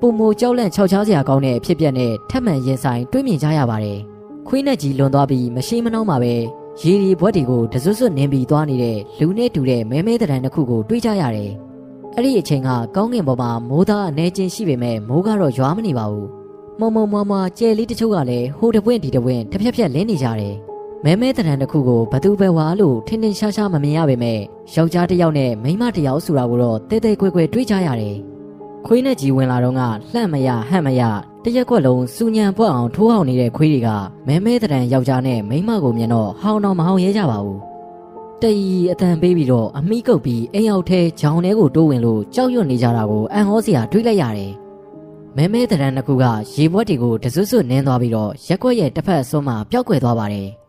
[0.00, 3.98] ပုံမိုကြောက်လန့်ခြောက်ခြားစရာကောင်းတဲ့အဖြစ်ပြက်နဲ့ထပ်မံရင်ဆိုင်တွေးမြင်ကြရပါတယ်။
[4.48, 6.34] ခွေးနဲ့ကြီးလွန်သွားပြီးမရှိမနှောင်းမှာပဲ
[6.82, 11.50] ရေဒီဘွက်တွေကိုတစွတ်စွတ်နင်းပြီးသွားနေတဲ့လူနဲ့တူတဲ့မဲမဲတရံတစ်ခုကိုတွေးကြရတယ်။
[12.14, 16.28] အဲ့ဒီအချိန်ကကောင်းကင်ပေါ်မှာမိုးသားအနေချင်းရှိပေမဲ့မိုးကတော့ရွာမနေပါဘူး။
[16.80, 20.56] မုံမုံမွားမွားကျဲလေးတချို့ကလည်းဟိုတပွင့်ဒီတပွင့်တစ်ဖြက်ဖြက်လင်းနေကြတယ်။
[21.04, 24.38] မဲမဲတရံတစ်ခုကိုဘသူပဲဝါလို့ထင်းထင်းရှားရှားမမြင်ရပေမဲ့
[24.74, 28.16] ယောက်ျားတစ်ယောက်နဲ့မိန်းမတစ်ယောက်ဆိုတာကိုတော့တဲတဲကွဲကွဲတွေးကြရတယ်။
[28.86, 29.80] ခွေးနဲ့ကြီးဝင်လာတော့က
[30.12, 31.02] လှန့်မရဟန့်မရ
[31.44, 33.88] တရက်ကွက်လုံးစူညံပွက်အောင်ထိုးအောင်နေတဲ့ခွေးတွေက
[34.26, 37.58] မဲမဲတရံယောက်ျားနဲ့မိန်းမကိုမြင်တော့ဟောင်းတော့မဟောင်းရဲကြပါဘူး။
[38.42, 38.52] တီ
[38.92, 44.52] အတန်ပေးပြီးတော့အမိကုတ်ပြီးအိမ်ရောက်ထဲဂျောင်ထဲကိုတိုးဝင်လို့ကြောက်ရွံ့နေကြတာကိုအန်ဟောစရာတွေးလိုက်ရတယ်။
[45.36, 50.48] မဲမဲတရံတစ်ခုကရေဘွက်တွေကိုတစွတ်စွတ်နင်းသွားပြီးတော့ရက်ွက်ရဲ့တစ်ဖက်အစွန်းမှာပျောက်ကွယ်သွားပါတယ်။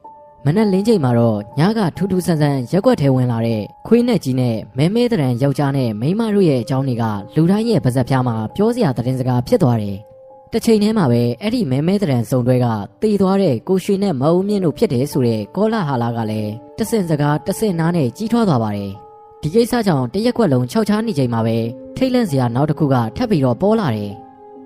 [0.46, 7.04] မနက်လင်းချိန်မှာတော့ညကထူးထူးဆန်းဆန်းရက်ွက်ထဲဝင်လာတဲ့ခွေးနဲ့ကြီးနဲ့မဲမဲတရံယောက်ျားနဲ့မိန်းမတို့ရဲ့အကြောင်းတွေက
[7.36, 9.98] လူတိုင်းရဲ့ပါဇက်ပြားမှာပြောစရာသတင်းစကားဖြစ်သွားတယ်။
[10.52, 12.68] တစ်ချိန်တည်းမှာပဲအဲ့ဒီမဲမဲတရံစုံတွဲက
[13.02, 18.92] တည်သွားတဲ့ကိုရွှေနဲ့မအုံမြင့်တို့ဖြစ်တယ်ဆိုတဲ့ကောလာဟာလာကလည်းတဆင့်စကားတဆင့်နားနဲ့ကြီးထွားသွားပါတယ်။
[19.42, 21.58] ဒီကိစ္စကြောင့်တရက်ွက်လုံးခြောက်ချားနေချိန်မှာပဲ
[21.98, 24.12] ထိတ်လန့်စရာနောက်တစ်ခုကထပ်ပြီးတော့ပေါ်လာတယ်။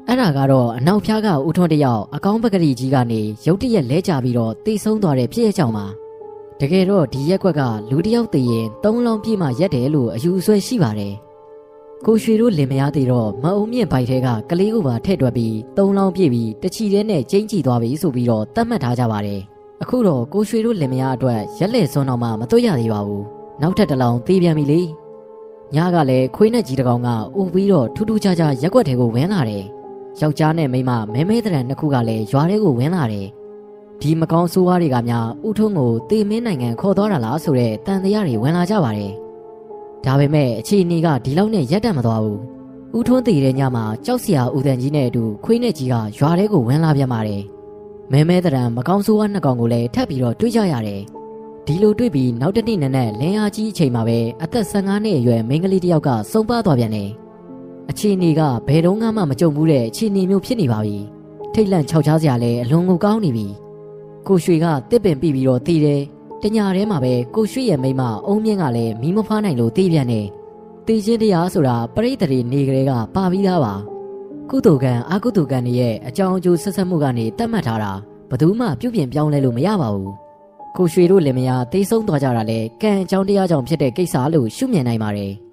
[0.10, 5.86] အဲ့ဒါကတော့အနောက်ဖျားကဦးထွန်းတယောက်အကောင်းပကတိကြီးကနေရုတ်တရက်လဲကျပြီးတော့တိတ်ဆုံးသွားတဲ့ဖြစ်ရကြောင်ပါ
[6.60, 11.14] တကယ်တော့ဒီရက်ကွက်ကလူတယောက်တည်ရင်သုံးလုံးပြည့်မှရက်တယ်လို့အယူအဆရှိပါတယ်
[12.06, 19.42] ကိုရွှေတို့လင်မယားသေးတော့မအုံမြင့်ဘိုက်ထဲကကလေးကိုပါထည့်တွက်ပြီးသုံးလုံးပြည့်ပြီးတချီတဲနဲ့ကျင်းကြည့်သွားပြီဆိုပြီးတော့တတ်မှတ်ထားကြပါတယ်
[19.82, 23.26] အခုတော့ကိုရွှေတို့လင်မယားအတွက်ရက်လက်စွန်းတော့မှမတွေ့ရသေးပါဘူး
[23.62, 24.82] နောက်ထပ်တစ်လောင်းသေးပြန်ပြီလေ
[25.76, 29.64] ညကလည်းခွေးနဲ့ကြီးတကောင်ကအိုပြီးတော့ထူးထူးခြားခြားရက်ွက်တွေကိုဝင်လာတယ်
[30.22, 33.28] ယောက်ျားနဲ့မိန်းမမဲမဲတရံနှစ်ခုကလည်းရွာထဲကိုဝင်လာတယ်
[34.02, 39.12] ဒီမကောင်းဆိုးဝါးတွေကများဥထုံးကိုတေမင်းနိုင်ငံခေါ်သွားတာလားဆိုတဲ့တန်တရားတွေဝင်လာကြပါတယ်
[40.06, 42.40] ဒါပေမဲ့အခြေအနေကဒီလောက်နဲ့ရက်တန့်မသွားဘူး
[42.98, 47.42] ဥထုံးတည်တဲ့ညမှာကြောက်စရာဦးတန်ကြီးနဲ့အတူခွေးနဲ့ကြီးကရွာထဲကိုဝင်လာပြန်ပါတယ်
[48.12, 51.02] မဲမဲတရံမကောင်းဆိုးဝါးနှစ်ကောင်ကိုလည်းထပ်ပြီးတော့တွေးကြရတယ်
[51.66, 57.10] ဒီလိုတွေ့ပြီးနောက်တစ်နေ့နက်နက်လင်းအားကြီးအချိန်မှာပဲအသက်15နှစ်အရွယ်မိန်းကလေးတစ်ယောက်ကစုံပါသွားပြန်တယ်။
[57.90, 60.98] အခြေအနေကဘယ်တော့မှမကြုံဘူးတဲ့အခြေအနေမျိုးဖြစ်နေပါပြီ။
[61.54, 63.48] ထိတ်လန့်ခြောက်ခြားစရာလည်းအလွန်ကိုကောင်းနေပြီ။
[64.28, 66.02] ကိုရွှေကတစ်ပင်ပြီးပြီးတော့တည်တယ်။
[66.42, 70.26] တညာထဲမှာပဲကိုရွှေရဲ့မိန်းမအုံးမြင့်ကလည်းမီးမဖွားနိုင်လို့တည်ပြန်တယ်။
[70.88, 73.74] တည်ချင်းတရားဆိုတာပရိသေတွေနေကလေးကပါပြီးသားပါ။
[74.50, 77.92] ကုသိုလ်ကံအကုသိုလ်ကံတွေရဲ့အကြောင်းအကျိုးဆက်ဆက်မှုကနေတတ်မှတ်ထားတာ
[78.30, 80.12] ဘယ်သူမှပြုပြင်ပြောင်းလဲလို့မရပါဘူး။
[80.78, 85.34] ကိုရွှေတို့လင်မယားတိတ်ဆုံးသွားကြတာလဲကံအကြောင်းတရားကြောင့်ဖြစ်တဲ့ကိစ္စလို့ရှုမြင်နိုင်ပါတယ်။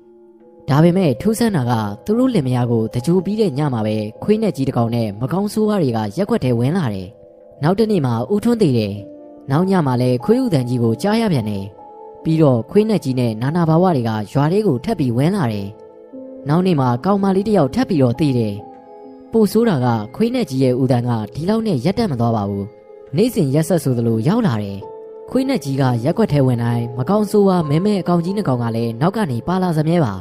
[0.70, 1.72] ဒါပေမဲ့ထူးဆန်းတာက
[2.04, 7.08] သူတို့လင်မယားကိုတကြိုပြီးတဲ့ညမှာပဲခွေးနဲ့ကြီးတကောင်နဲ့မကောင်းဆိုးဝါးတွေကရက်ွက်ထဲဝင်လာတယ်။
[7.62, 8.94] နောက်တနေ့မှာဦးထွန်းသေးတယ်။
[9.50, 11.64] နောက်ညမှာလဲခွေးဥတန်ကြီးကိုကြားရပြန်တယ်။
[12.22, 15.68] ပြီးတော့ခွေးနဲ့ကြီးနဲ့နာနာဘာဝတွေကရွာလေးကိုထပ်ပြီးဝင်လာတယ်။
[16.48, 18.54] နောက်နေ့မှာကောင်မလေးတယောက်ထပ်ပြီးတော့သေးတယ်။
[19.32, 22.66] ပို့ဆိုးတာကခွေးနဲ့ကြီးရဲ့ဥတန်ကဒီလောက်နဲ့ရက်တက်မသွားပါဘူး။
[23.16, 24.78] နေ့စဉ်ရက်ဆက်ဆိုသလိုရောက်လာတယ်။
[25.30, 30.14] ခွေးနဲ့ကြီးကရက်ွက်ထဲဝင်တိုင်းမကောင်းဆိုးဝါမဲမဲအကောင်ကြီးနှစ်ကောင်ကလည်းနောက်ကနေပါလာစမြဲပါ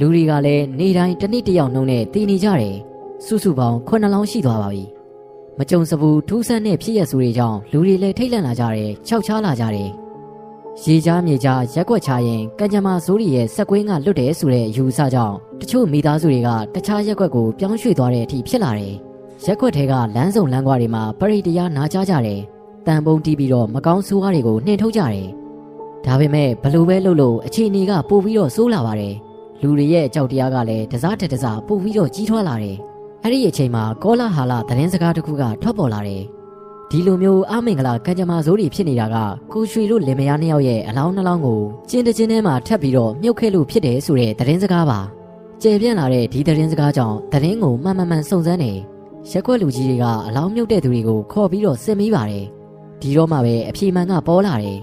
[0.00, 2.76] လူတွေကလည်းနေတိုင်းတစ်နေ့တစ်ယောက်နှုံးနဲ့တည်နေကြတယ်
[3.24, 4.84] စုစုပေါင်းခုနှစ်လောင်းရှိသွားပါပြီ
[5.58, 9.90] မကြုံစဘူးထူးဆန်းတဲ့ဖြစ်ရစုတွေကြောင့်လူတွေလည်းထိတ်လန့်လာကြတယ်ခြောက်ချားလာကြတယ်
[10.82, 18.94] ရေကြားမြေကြားရက်ွက်ချရင်ကံကြမ္မာစိုးရီရဲ့စက်ကွင်းကလွတ်တယ်ဆိုတဲ့အယူအဆကြောင့်တချို့မိသားစုတွေကတခြားရက်ွက်ကိုပြောင်းရွှေ့သွားတဲ့အထိဖြစ်လာတယ်
[19.44, 22.40] ရက်ွက်ထဲကလမ်းစုံလမ်းကွာတွေမှာပရိတရားနာကြကြတယ်
[22.86, 25.28] တန်ပုံတီးပြီးတော့မကောင်းဆိုးကားတွေကိုနှင်ထုတ်ကြတယ်။
[26.04, 29.14] ဒါပေမဲ့ဘလို့ပဲလုပ်လို့အခြေအနေကပိုပြီးတော့ဆိုးလာပါတယ်။
[29.64, 32.76] လူတွေရဲ့အကြောက်တရားကလည်းတစားတက်တစားပိုပြီးတော့ကြီးထွားလာတယ်။
[33.22, 36.22] အဲ့ဒီအချိန်မှာကောလာဟာလသတင်းစကားတစ်ခုကထွက်ပေါ်လာတယ်။
[36.90, 39.16] ဒီလိုမျိုးအမင်္ဂလာကံကြမ္မာစိုးတွေဖြစ်နေတာက
[39.52, 45.00] ကိုရွှေတို့လင်မယားနှစ်ယောက်ရဲ့အလောင်းနှလောင်းကိုကျင်းတချင်းထဲမှာထပ်ပြီးတော့မြုပ်ခဲ့လို့ဖြစ်တယ်ဆိုတဲ့သတင်းစကားပါ။
[45.62, 48.72] ကျေပြန့်လာတဲ့ဒီသတင်းစကားကြောင့်သတင်းကိုမှန်မှန်မှန်စုံစမ်းနေ
[49.30, 52.44] ရက်ွက်လူကြီးတွေကအလောင်းမြုပ်တဲ့သူတွေကိုခေါ်ပြီးတော့စစ်မိပါတယ်။
[53.00, 54.78] ဒီတော့မှပဲအဖြေမှန်ကပေါ်လာတယ်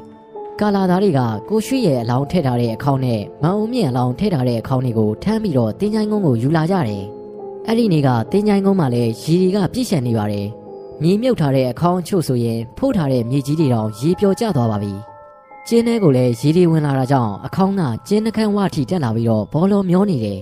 [0.60, 7.04] ကာလာသားတွေကကိုရွှေရဲ့အလောင်းထည့်ထားတဲ့အခေါင်းနဲ့မအောင်မြင့်အလောင်းထည့်ထားတဲ့အခေါင်းတွေကိုထမ်းပြီးတော့တင်းချိုင်းကုန်းကိုယူလာကြတယ်
[7.68, 10.48] အဲ့ဒီနေ့ကတင်းချိုင်းကုန်းမှာလည်းရေတွေကပြည့်ရှံနေပါတယ်
[11.02, 14.94] မြေမြုပ်ထားတဲ့အခေါင်းချို့ဆိုရင်ဖို့ထားတဲ့မြေကြီးတွေတောင်ရေပျော်ကျသွားပါပြီ
[15.68, 20.40] ကျင်းထဲကိုလည်းရေတွေဝင်လာတာကြောင့်အခေါင်းကကျင်းနှခမ်းဝထိတက်လာပြီးတော့ဘောလုံးမျောနေတယ်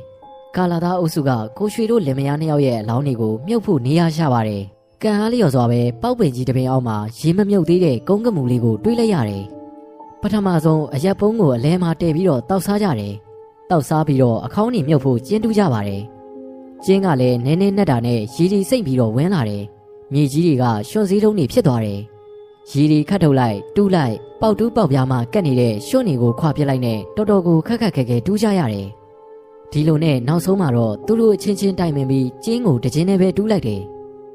[0.55, 4.63] ကာလာသားအုပ်စုကကိုရွှေတို့လင်မယားနှစ်ယောက်ရဲ့အလောင်းတွေကိုမြုပ်ဖို့နေရာရှာပါတယ်
[5.03, 9.45] ကံအားလျော်စွာပဲပေါက်ပင်ကြီးတစ်ပင်အောက်မှာရေမမြုပ်သေးတဲ့ကုန်းကမူလေးကိုတွေးလိုက်ရတယ်။
[10.21, 13.13] ပထမဆုံးအရက်ပုံးကိုအလဲမှာတည်ပြီးတော့တောက်စားကြတယ်။
[13.69, 16.01] တောက်စားပြီးတော့အခေါင်းနေမြုပ်ဖို့ကျင်းတူးကြပါတယ်။
[16.83, 19.63] ကျင်းကလည်းနင်းနေနဲ့တာနဲ့ရေကြီးစိတ်ပြီးတော့ဝင်းလာတယ်။
[20.13, 21.99] မြေကြီးတွေကရွှွန်စည်းတုံးတွေဖြစ်သွားတယ်။
[22.71, 28.87] ရေတွေခတ်ထုတ်လိုက်တူးလိုက်ပေါက်တူးပေါက်ပြားမှကတ်နေတဲ့ရွှွန်တွေကိုခွာပြစ်လိုက်နဲ့တော်တော်ကိုခက်ခက်ခဲခဲတူးကြရတယ်။
[29.71, 33.81] ဒီလိုနဲ့နောက်ဆုံးမှာတော့သူတို့အချင်းချင်းတိုင်ပင်ပြီးကျင်းကိုတခြင်းနဲ့ပဲတူးလိုက်တယ်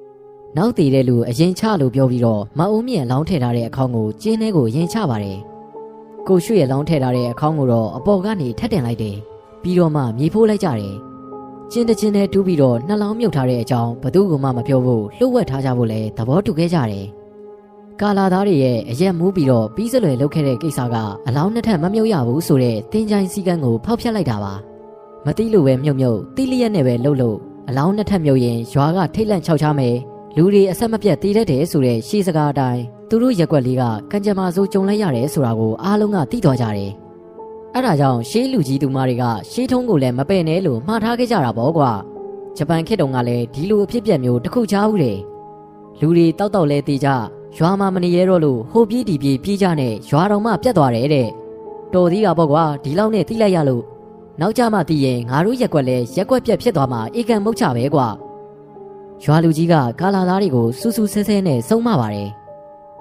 [0.57, 5.41] ။နောက်တည်တဲ့လူအရင်ချလို့ပြောပြီးတော့မအုံးမြင့်လောင်းထည့်ထားတဲ့အခေါင်းကိုကျင်းထဲကိုရင်ချပါတယ်။
[6.29, 9.17] ကိုရွှေ့ရလောင်းထည့်ထားတဲ့အခေါင်းကိုတော့အပေါ်ကနေထက်တင်လိုက်တယ်။
[9.63, 10.95] ပြီးတော့မှမြေဖိုးလိုက်ကြတယ်။
[11.71, 17.07] ကျင်းတချင်းနဲ့တူးပြီးတော့နှလောင်းမြုပ်ထားတဲ့အကြောင်းဘသူကမှမပြောဖို့လှုပ်ဝက်ထားကြဖို့လဲသဘောတူခဲ့ကြတယ်။
[18.01, 24.55] ကာလာသားတွေရဲ့အရက်မူးပြီးတော့ပြီးစလွယ်လုပ်ခဲ့တဲ့ကိစ္စကအလောင်းနှစ်ထပ်မမြုပ်ရဘူးဆိုတဲ့တင်းချိုင်းစည်းကမ်းကိုဖောက်ဖျက်လိုက်တာပါ။
[25.27, 27.37] မတိလို့ပဲမြုပ်မြုပ်တိလျက်နဲ့ပဲလှုပ်လို့
[27.69, 29.97] အလောင်းနှစ်ထပ်မြုပ်ရင်ရွာကထိတ်လန့်ချောက်ချမယ်။
[30.37, 36.93] လူတွေအဆက်မပြတ်တည်တတ်တယ်ဆိုတဲ့ရှေးစကားအတိုင်း သူတို့ရက်ွက်လေးကကံကြမ္မာစိုးကြုံလိုက်ရတယ်ဆိုတာကိုအားလုံးကသိသွားကြတယ်။
[37.75, 41.91] အဲဒါကြောင့်ရှေးလူကြီးသူမတွေကရှေးထုံးကိုလည်းမပယ်နဲ့လို့မှားထားခဲ့ကြတာပေါ့ကွာ။
[42.57, 45.19] ဂျပန်ခေတ်တုန်းကလည်းဒီလိုအဖြစ်ပြက်မျိုးတစ်ခုချားဦးတယ်။
[46.01, 47.09] လူတွေတောက်တောက်လဲတေးကြ
[47.57, 51.29] ရွာမှာမနေရတော့လို့ဟိုပြေးဒီပြေးပြေးကြနဲ့ရွာတော်မှပြတ်သွားတယ်တဲ့။
[51.95, 53.85] တော်သေးတာပေါ့ကွာဒီလောက်နဲ့သိလိုက်ရလို့
[54.41, 58.09] နောက်ကြမှသိရင်ငါတို့ရက်ွက်လဲရက်ွက်ပြက်ဖြစ်သွားမှာအေကံမုတ်ချပဲကွာ။
[59.25, 62.31] ရွာလူကြီးကကာလာသားတွေကိုစူးစူးဆဲဆဲနဲ့စုံမပါတယ်။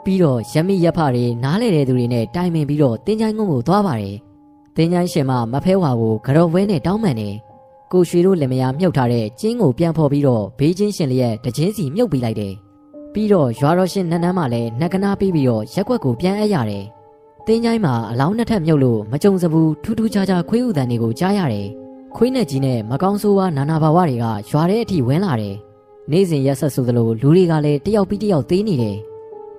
[0.04, 4.16] ပြီးတော့ရမိရက်ဖတွေနားလေတဲ့သူတွေနဲ့တိုင်ပင်ပြီးတော့တင်းချိုင်းကုန်းကိုသွားပါတယ်။
[4.76, 7.36] တင်းချိုင်းရှင်မမဖဲဝါကိုကြော်ဝဲနဲ့တောင်းပန်တယ်။
[7.92, 12.54] ကိုရွှေတို့လင်မယားမြုပ်ထားတဲ့ကျင်းကိုပြန်ဖော်ပြီးတော့ဘေးချင်းရှင်လျက်တချင်းစီမြုပ်ပေးလိုက်တယ်
[13.14, 16.86] ပြီးတော့ရွာတော်ရှင်နန်းနန်းမှလည်းနှက်ကနာပြီးပြီးတော့ရက်ွက်ကိုပြန်အပ်ရတယ်
[17.48, 21.68] တင်းချိုင်းမှာအလောင်းနှစ်ထပ်မြုပ်လို့မကြုံစဘူးထူးထူးခြားခြားခွေးဥတန်တွေကိုကြားရတယ်
[22.16, 25.56] ခွေးနဲ့ကြီးနဲ့မကောင်းဆိုးဝါးနာနာဘာဝတွေကရွာထဲအထိဝင်လာတယ်
[26.12, 28.98] နေ့စဉ်ရက်ဆက်ဆိုသလိုလူတွေကလည်းတယောက်ပြီးတယောက်သေးနေတယ်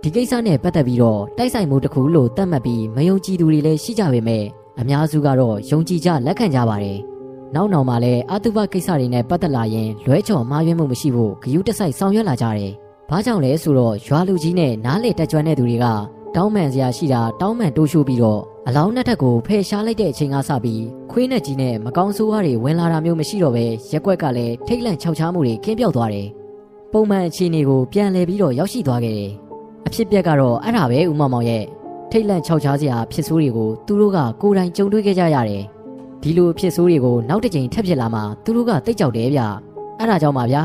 [0.06, 4.44] ဒီကိစ္စနဲ့ပတ်သက်ပြီးတော့တိုက်ဆိုင်မှုတစ်ခုလို့သတ်မှတ်ပြီးမယုံကြည်သူတွေလည်းရှိကြပေမဲ့
[4.80, 6.98] အများစုကတော့ယုံကြည်ကြလက်ခံကြပါတယ်။
[7.54, 12.72] နောက်နောက်မှာလည်းအတုပကိစ္စတွေနဲ့ပတ်သက်လာရင်လွဲချော်မှားယွင်းမှုမရှိဖို့ဂယုတစိုက်ဆောင်ရွက်လာကြတယ်။
[13.10, 15.86] ဘာကြောင့်လဲဆိုတော့ရွာလူကြီးနဲ့နားလေတက်ကြွတဲ့သူတွေက
[16.34, 26.28] တောင်းပန်စရာရှိတာတောင်းပန်တိုးရှိုးပြီးတော့အလောင်းနှစ်ထပ်ကိုဖယ်ရှားလိုက်တဲ့အချိန်ကစပြီးခွေးနဲ့ကြီးနဲ့မကောင်းဆိုးဝါးတွေဝင်လာတာမျိုးမရှိတော့ပဲရက်ွက်ကလည်းထိတ်လန့်ခြောက်ခြားမှုတွေကင်းပြောက်သွားတယ်။
[26.92, 29.32] ပုံမှန်အခြေအနေကိုပြန်လည်ပြီးတော့ရောက်ရှိသွားခဲ့တယ်။
[29.86, 31.64] အဖြစ်ပြက်ကတော့အဲ့ဒါပဲဦးမောင်မောင်ရဲ့
[32.10, 35.62] ထိတ်လန့်ခြောက်ခြားစရာဖြစ်ဆိုးတွေကိုသူတို့ကကိုယ်တိုင်ကြုံတွေ့ခဲ့ကြရတယ်။
[36.22, 39.40] ဒီလိုဖြစ်ဆိုးတွေကိုနောက်တစ်ကြိမ်ထပ်ဖြစ်လာမှသူတို့ကတိတ်ကြောက်တယ်ဗျ။
[39.98, 40.64] အဲ့ဒါကြောင့်ပါဗျာ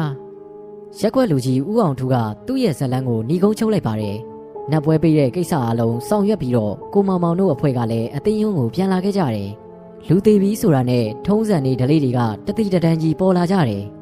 [0.99, 2.15] ။ရက်ွက်လူကြီးဦးအောင်ထူးက
[2.47, 4.15] သူ့ရဲ့ဇက်လန်းကိုညီကုန်းချုပ်လိုက်ပါတယ်။
[4.71, 9.49] နတ်ပွဲပေးတဲ့ကိစ္စအလုံးဆောင်ရွက်ပြီးတော့ကိုမောင်မောင်တို့အဖွဲ့ကလည်းအသိယုံကိုပြန်လာခဲ့ကြတယ်။
[10.07, 13.83] လူသေးပြီးဆိုတာနဲ့ထုံးစံနေဒလေးတွေကတတိတတန်းကြီးပေါ်လာကြတယ်။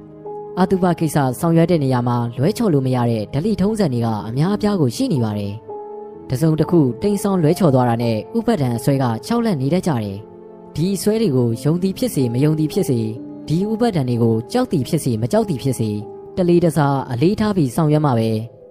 [0.62, 5.54] အတုပကိစ္စဆောင်ရွက်တဲ့နေရာမှာလွဲချော်လို့မရတဲ့ဒလိထုံးစံတွေကအများအပြားကိုရှိနေပါတယ်။
[6.30, 10.17] တစုံတစ်ခုတိမ်ဆောင်လွဲချော်သွားတာနဲ့ဥပတ်တံအဆွဲက၆လက်နေတတ်ကြတယ်။
[10.76, 13.00] ဒီအဆွဲတွေကိုယုံသည်ဖြစ်စေမယုံသည်ဖြစ်စေ
[13.48, 15.89] ဒီဥပတ်တံတွေကိုကြောက်သည်ဖြစ်စေမကြောက်သည်ဖြစ်စေ
[16.38, 18.30] တလေးတစားအလေးထားပြီးဆောင်ရွက်မှာပဲ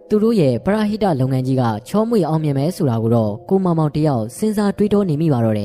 [0.09, 5.65] သူတို့ရဲ့ပရဟိတလုပ်ငန်းကြီးကချောမွေအောင်မြင်မယ်ဆိုတာကိုတော့ကိုမောင်မောင်တယောက်စဉ်းစားတွေးတောနေမိပါတော့တယ